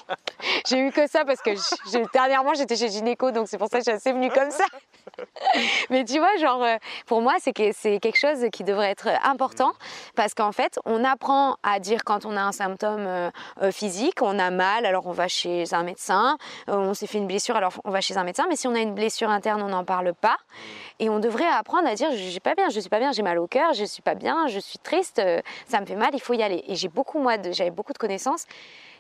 [0.67, 1.51] J'ai eu que ça parce que
[2.13, 4.63] dernièrement j'étais chez gynéco, donc c'est pour ça que je suis assez venue comme ça.
[5.89, 9.73] Mais tu vois, genre, euh, pour moi, c'est que quelque chose qui devrait être important
[10.15, 13.31] parce qu'en fait, on apprend à dire quand on a un symptôme euh,
[13.71, 16.37] physique, on a mal, alors on va chez un médecin.
[16.67, 18.45] on s'est fait une blessure, alors on va chez un médecin.
[18.47, 20.37] Mais si on a une blessure interne, on n'en parle pas.
[20.99, 23.39] Et on devrait apprendre à dire j'ai pas bien, je suis pas bien, j'ai mal
[23.39, 26.19] au cœur, je suis pas bien, je suis triste, euh, ça me fait mal, il
[26.19, 26.63] faut y aller.
[26.67, 28.45] Et j'ai beaucoup moi, j'avais beaucoup de connaissances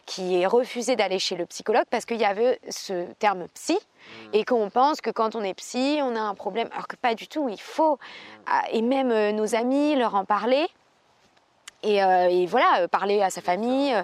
[0.07, 4.29] qui refusaient d'aller chez le psychologue parce qu'il y avait ce terme psy mmh.
[4.33, 7.13] et qu'on pense que quand on est psy, on a un problème, alors que pas
[7.13, 7.47] du tout.
[7.47, 7.99] Il faut mmh.
[8.47, 10.65] ah, et même euh, nos amis leur en parler
[11.83, 13.95] et, euh, voilà, parler à sa famille,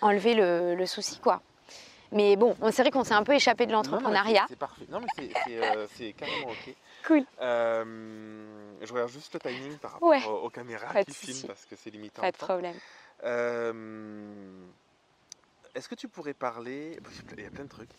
[0.00, 1.42] enlever le, le souci quoi.
[2.10, 4.46] Mais bon, c'est vrai qu'on s'est un peu échappé de l'entrepreneuriat.
[4.48, 4.86] C'est parfait.
[4.90, 5.30] Non, mais
[5.94, 6.74] c'est carrément OK.
[7.06, 7.24] Cool.
[7.40, 7.84] Euh,
[8.82, 12.20] je regarde juste le timing par rapport aux, caméras qui filment parce que c'est limitant.
[12.20, 12.74] Pas de problème.
[13.22, 14.66] Euh,
[15.74, 16.98] est-ce que tu pourrais parler.
[17.36, 17.90] Il y a plein de trucs.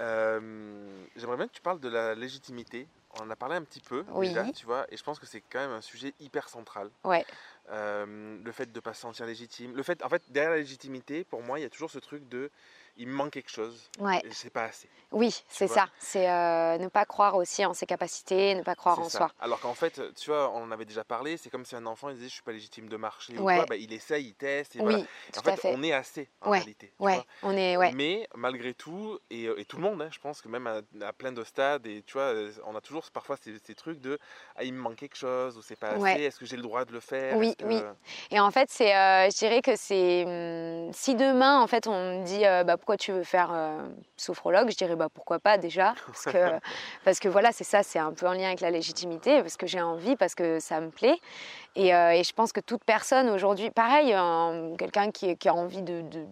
[0.00, 0.86] Euh,
[1.16, 2.86] j'aimerais bien que tu parles de la légitimité.
[3.18, 5.42] On en a parlé un petit peu déjà, tu vois, et je pense que c'est
[5.42, 6.90] quand même un sujet hyper central.
[7.04, 7.24] Ouais.
[7.70, 9.74] le fait de ne pas se sentir légitime.
[9.74, 12.28] Le fait, en fait, derrière la légitimité, pour moi, il y a toujours ce truc
[12.28, 12.50] de
[12.96, 13.90] il me manque quelque chose.
[13.98, 14.20] Ouais.
[14.24, 14.88] Et c'est pas assez.
[15.12, 15.86] Oui, c'est ça.
[15.98, 19.30] C'est euh, ne pas croire aussi en ses capacités, ne pas croire en soi.
[19.40, 22.08] Alors qu'en fait, tu vois, on en avait déjà parlé, c'est comme si un enfant
[22.08, 24.76] il disait je suis pas légitime de marcher ou quoi, bah, il essaye, il teste.
[24.76, 25.04] Et oui, voilà.
[25.32, 26.92] tout en fait, on est assez en réalité.
[26.98, 27.92] Ouais, on est, ouais.
[27.92, 31.32] Mais malgré tout, et, et tout le monde, hein, je pense que même à, plein
[31.32, 32.32] de stades, et tu vois,
[32.64, 34.18] on a toujours parfois ces, ces trucs de
[34.56, 36.84] ah, il me manque quelque chose ou c'est pas assez, est-ce que j'ai le droit
[36.84, 37.36] de le faire?
[37.36, 37.80] Oui, oui.
[38.30, 42.20] Et en fait, c'est, euh, je dirais que c'est hum, si demain, en fait, on
[42.20, 43.78] me dit euh, bah, pourquoi tu veux faire euh,
[44.16, 45.94] sophrologue, je dirais bah, pourquoi pas déjà.
[46.08, 46.58] Parce que,
[47.04, 49.68] parce que voilà, c'est ça, c'est un peu en lien avec la légitimité, parce que
[49.68, 51.16] j'ai envie, parce que ça me plaît.
[51.76, 54.16] Et, euh, et je pense que toute personne aujourd'hui, pareil,
[54.78, 56.26] quelqu'un qui, qui, a envie de, de,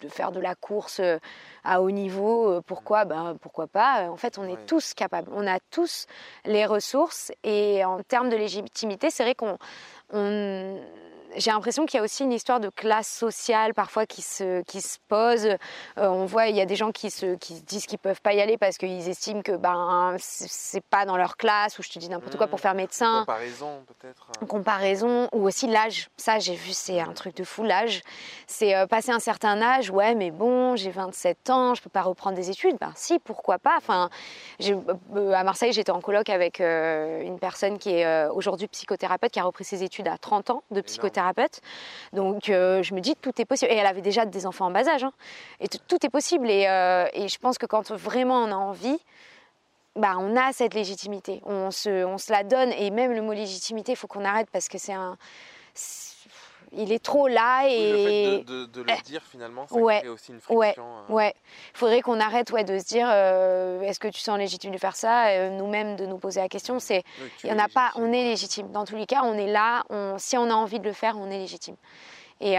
[0.00, 1.18] de, faire de la course euh,
[1.62, 3.04] à haut niveau, pourquoi?
[3.04, 4.10] Ben, Pourquoi pas?
[4.10, 6.06] En fait, on est tous capables, on a tous
[6.46, 7.30] les ressources.
[7.44, 9.56] Et en termes de légitimité, c'est vrai qu'on.
[10.12, 10.80] On,
[11.36, 14.80] j'ai l'impression qu'il y a aussi une histoire de classe sociale parfois qui se, qui
[14.80, 15.46] se pose.
[15.46, 15.56] Euh,
[15.96, 18.40] on voit, il y a des gens qui se, qui disent qu'ils peuvent pas y
[18.40, 22.08] aller parce qu'ils estiment que ben c'est pas dans leur classe ou je te dis
[22.08, 23.20] n'importe quoi pour faire médecin.
[23.20, 24.46] Comparaison peut-être.
[24.48, 26.08] Comparaison ou aussi l'âge.
[26.16, 27.62] Ça, j'ai vu, c'est un truc de fou.
[27.62, 28.02] L'âge,
[28.46, 29.90] c'est euh, passer un certain âge.
[29.90, 32.76] Ouais, mais bon, j'ai 27 ans, je peux pas reprendre des études.
[32.80, 33.76] Ben si, pourquoi pas?
[33.76, 34.10] Enfin,
[34.62, 39.44] euh, à Marseille, j'étais en colloque avec une personne qui est aujourd'hui psychothérapeute qui a
[39.44, 40.80] repris ses études à 30 ans de
[42.12, 43.72] Donc euh, je me dis tout est possible.
[43.72, 45.04] Et elle avait déjà des enfants en bas âge.
[45.04, 45.12] Hein.
[45.60, 46.48] Et tout est possible.
[46.48, 48.98] Euh, et, je pense que quand vraiment on a envie,
[49.96, 51.40] bah, on a cette légitimité.
[51.44, 52.72] On se, on se la donne.
[52.72, 55.16] Et même le mot légitimité, il faut qu'on arrête parce que c'est un
[56.74, 59.02] il est trop là et le fait de, le eh.
[59.02, 61.12] dire finalement ça crée aussi une friction ouais euh.
[61.12, 61.34] ouais
[61.74, 64.78] il faudrait qu'on arrête ouais de se dire euh, est-ce que tu sens légitime de
[64.78, 67.02] faire ça euh, nous-mêmes de nous poser la question c'est
[67.44, 69.84] il y en a pas on est légitime dans tous les cas on est là
[69.90, 71.76] on, si on a envie de le faire on est légitime
[72.44, 72.56] et,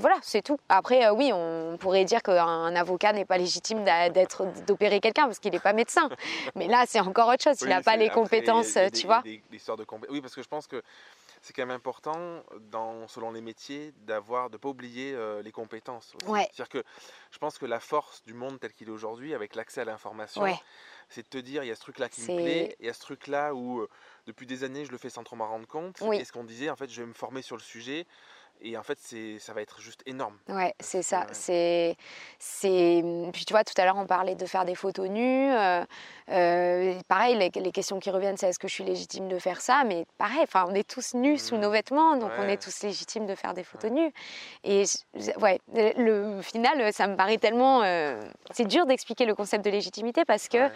[0.00, 0.56] voilà, c'est tout.
[0.68, 5.52] Après, oui, on pourrait dire qu'un avocat n'est pas légitime d'être d'opérer quelqu'un parce qu'il
[5.52, 6.08] n'est pas médecin.
[6.56, 7.60] Mais là, c'est encore autre chose.
[7.62, 9.22] Il n'a pas les compétences, tu vois.
[9.22, 10.82] de Oui, parce que je pense que
[11.44, 15.52] c'est quand même important, dans, selon les métiers, d'avoir, de ne pas oublier euh, les
[15.52, 16.14] compétences.
[16.54, 16.82] C'est-à-dire que
[17.30, 20.42] je pense que la force du monde tel qu'il est aujourd'hui, avec l'accès à l'information,
[21.10, 22.94] c'est de te dire, il y a ce truc-là qui me plaît, il y a
[22.94, 23.90] ce truc-là où, euh,
[24.26, 26.00] depuis des années, je le fais sans trop m'en rendre compte.
[26.14, 28.06] Et ce qu'on disait, en fait, je vais me former sur le sujet.
[28.60, 28.98] Et en fait,
[29.38, 30.36] ça va être juste énorme.
[30.48, 31.26] Ouais, c'est ça.
[31.32, 31.96] C'est,
[32.38, 33.02] c'est.
[33.32, 35.52] Puis tu vois, tout à l'heure, on parlait de faire des photos nues.
[35.52, 35.84] Euh,
[36.30, 39.84] euh, pareil, les, questions qui reviennent, c'est est-ce que je suis légitime de faire ça?
[39.84, 41.72] Mais pareil, enfin, on est tous nus sous nos mmh.
[41.72, 44.12] vêtements, donc on est tous légitimes de faire des photos nues.
[44.62, 44.84] Et
[45.40, 47.82] ouais, le, final, ça me paraît tellement.
[47.82, 50.70] Euh, c'est dur d'expliquer le concept de légitimité parce que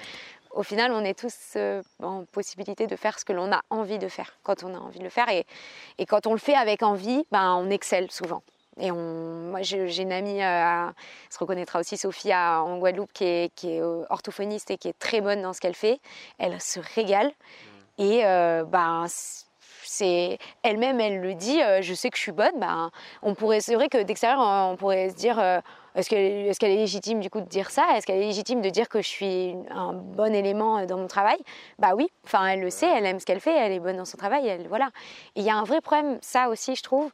[0.52, 3.98] au final, on est tous euh, en possibilité de faire ce que l'on a envie
[3.98, 5.28] de faire quand on a envie de le faire.
[5.28, 5.46] Et,
[5.98, 8.42] et quand on le fait avec envie, ben, on excelle souvent.
[8.80, 10.90] Et on, moi, j'ai une amie, euh,
[11.30, 14.98] se reconnaîtra aussi, Sophie, en Guadeloupe, qui est, qui est, euh, orthophoniste et qui est
[14.98, 16.00] très bonne dans ce qu'elle fait.
[16.38, 17.26] Elle se régale.
[17.26, 18.02] Mm.
[18.02, 18.22] Et
[18.70, 19.06] ben,
[19.82, 22.56] c'est elle-même, elle le dit, je sais que je suis bonne.
[22.60, 22.92] Ben,
[23.22, 25.62] on pourrait, c'est vrai que d'extérieur, on pourrait se dire
[25.98, 27.96] est-ce qu'elle est, est, légitime du coup de dire ça?
[27.96, 31.38] Est-ce qu'elle est légitime de dire que je suis un bon élément dans mon travail?
[31.80, 34.04] Bah oui, enfin elle le sait, elle aime ce qu'elle fait, elle est bonne dans
[34.04, 34.90] son travail, elle, voilà.
[35.34, 37.10] il y a un vrai problème, ça aussi je trouve,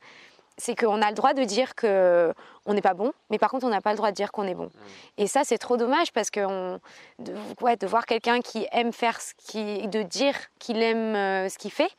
[0.56, 2.32] c'est qu'on a le droit de dire que
[2.66, 4.46] on n'est pas bon, mais par contre on n'a pas le droit de dire qu'on
[4.46, 4.66] est bon.
[4.66, 4.78] Mmh.
[5.18, 6.78] Et ça c'est trop dommage parce que
[7.18, 11.48] de, ouais, de voir quelqu'un qui aime faire ce qui, de dire qu'il aime euh,
[11.48, 11.90] ce qu'il fait,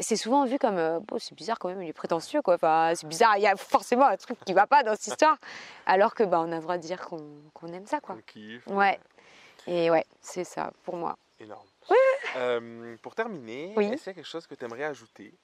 [0.00, 2.54] c'est souvent vu comme euh, c'est bizarre quand même, il est prétentieux quoi.
[2.54, 5.36] Enfin, c'est bizarre, il y a forcément un truc qui va pas dans cette histoire.
[5.86, 8.16] Alors que bah, on a le droit de dire qu'on aime ça quoi.
[8.26, 8.98] Kiffe, ouais.
[9.66, 11.16] Et ouais, c'est ça pour moi.
[11.40, 11.66] Énorme.
[12.36, 15.34] Euh, pour terminer, est-ce qu'il y a quelque chose que tu aimerais ajouter?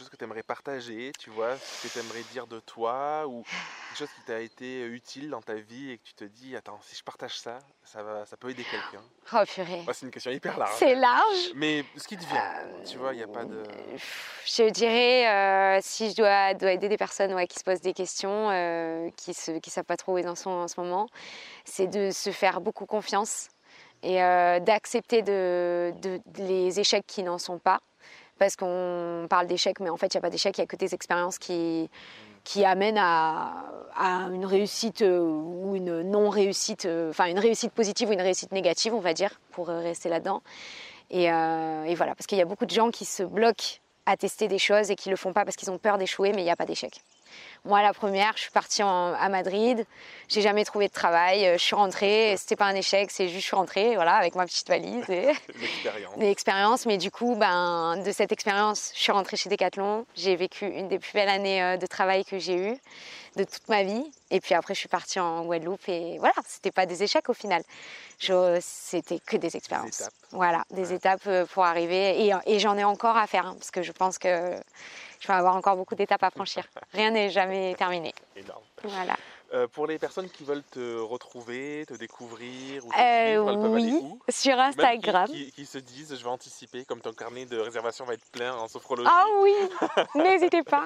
[0.00, 3.42] Chose que tu aimerais partager, tu vois, ce que tu aimerais dire de toi ou
[3.42, 6.80] quelque chose qui t'a été utile dans ta vie et que tu te dis, attends,
[6.82, 9.84] si je partage ça, ça, va, ça peut aider quelqu'un Oh purée.
[9.92, 10.74] c'est une question hyper large.
[10.76, 11.52] C'est large.
[11.54, 12.42] Mais ce qui te vient,
[12.86, 13.56] tu vois, il n'y a pas de...
[13.56, 13.98] Euh,
[14.46, 17.92] je dirais, euh, si je dois, dois, aider des personnes ouais, qui se posent des
[17.92, 21.08] questions, euh, qui ne qui savent pas trop où ils en sont en ce moment,
[21.66, 23.48] c'est de se faire beaucoup confiance
[24.02, 27.80] et d'accepter de, de, les échecs qui n'en sont pas
[28.40, 30.66] parce qu'on parle d'échecs, mais en fait, il n'y a pas d'échecs, il n'y a
[30.66, 31.90] que des expériences qui,
[32.64, 33.52] amènent à,
[34.32, 38.94] une réussite euh, ou une non-réussite, euh, enfin une réussite positive ou une réussite négative,
[38.94, 40.42] on va dire, pour euh, rester là-dedans.
[41.10, 44.58] Et, voilà, parce qu'il y a beaucoup de gens qui se bloquent à tester des
[44.58, 46.50] choses et qui ne le font pas parce qu'ils ont peur d'échouer, mais il n'y
[46.50, 47.02] a pas d'échec.
[47.64, 49.84] Moi, la première, je suis partie à Madrid.
[50.28, 51.46] J'ai jamais trouvé de travail.
[51.46, 52.34] Euh, je suis rentrée.
[52.38, 55.32] C'était pas un échec, c'est juste je suis rentrée, voilà, avec ma petite valise et
[56.16, 56.86] l'expérience.
[56.86, 60.06] Mais du coup, ben, de cette expérience, je suis rentrée chez Decathlon.
[60.16, 62.78] J'ai vécu une des plus belles années euh, de travail que j'ai eues
[63.36, 64.04] de toute ma vie.
[64.30, 67.34] Et puis après, je suis partie en Guadeloupe et voilà, c'était pas des échecs au
[67.34, 67.62] final.
[68.60, 70.08] C'était que des expériences.
[70.30, 72.26] voilà, des étapes euh, pour arriver.
[72.26, 74.54] Et, et j'en ai encore à faire hein, parce que je pense que
[75.20, 76.64] je vais avoir encore beaucoup d'étapes à franchir.
[76.92, 78.14] Rien n'est jamais terminé.
[78.36, 78.62] Énorme.
[78.84, 79.16] Voilà.
[79.52, 85.26] Euh, pour les personnes qui veulent te retrouver, te découvrir, ou euh, oui, sur Instagram.
[85.26, 88.68] Qui, se disent, je vais anticiper, comme ton carnet de réservation va être plein en
[88.68, 89.08] sophrologie.
[89.10, 89.54] Ah oui,
[90.14, 90.84] n'hésitez pas.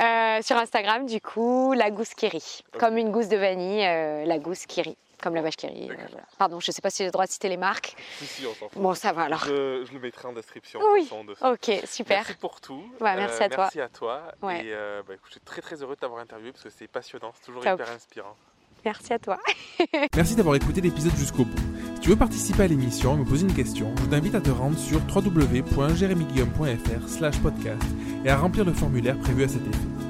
[0.00, 2.62] Euh, sur Instagram, du coup, la gousse qui rit.
[2.78, 5.90] Comme une gousse de vanille, la gousse qui rit comme la vache qui rit.
[5.90, 5.94] Euh,
[6.38, 7.96] Pardon, je ne sais pas si j'ai le droit de citer les marques.
[8.18, 8.82] Si, si, on s'en fout.
[8.82, 9.44] Bon, ça va alors.
[9.44, 10.80] Je, le mettrai en description.
[10.94, 11.08] Oui.
[11.42, 12.18] Ok, super.
[12.18, 12.82] Merci pour tout.
[13.00, 13.64] merci à toi.
[13.64, 14.22] Merci à toi.
[14.50, 17.32] Et euh, bah, je suis très très heureux de t'avoir interviewé parce que c'est passionnant,
[17.34, 18.36] c'est toujours hyper inspirant.
[18.84, 19.38] Merci à toi.
[20.16, 21.62] Merci d'avoir écouté l'épisode jusqu'au bout.
[21.96, 24.50] Si tu veux participer à l'émission et me poser une question, je t'invite à te
[24.50, 27.82] rendre sur www.jeremyguillaume.fr slash podcast
[28.24, 30.09] et à remplir le formulaire prévu à cet effet.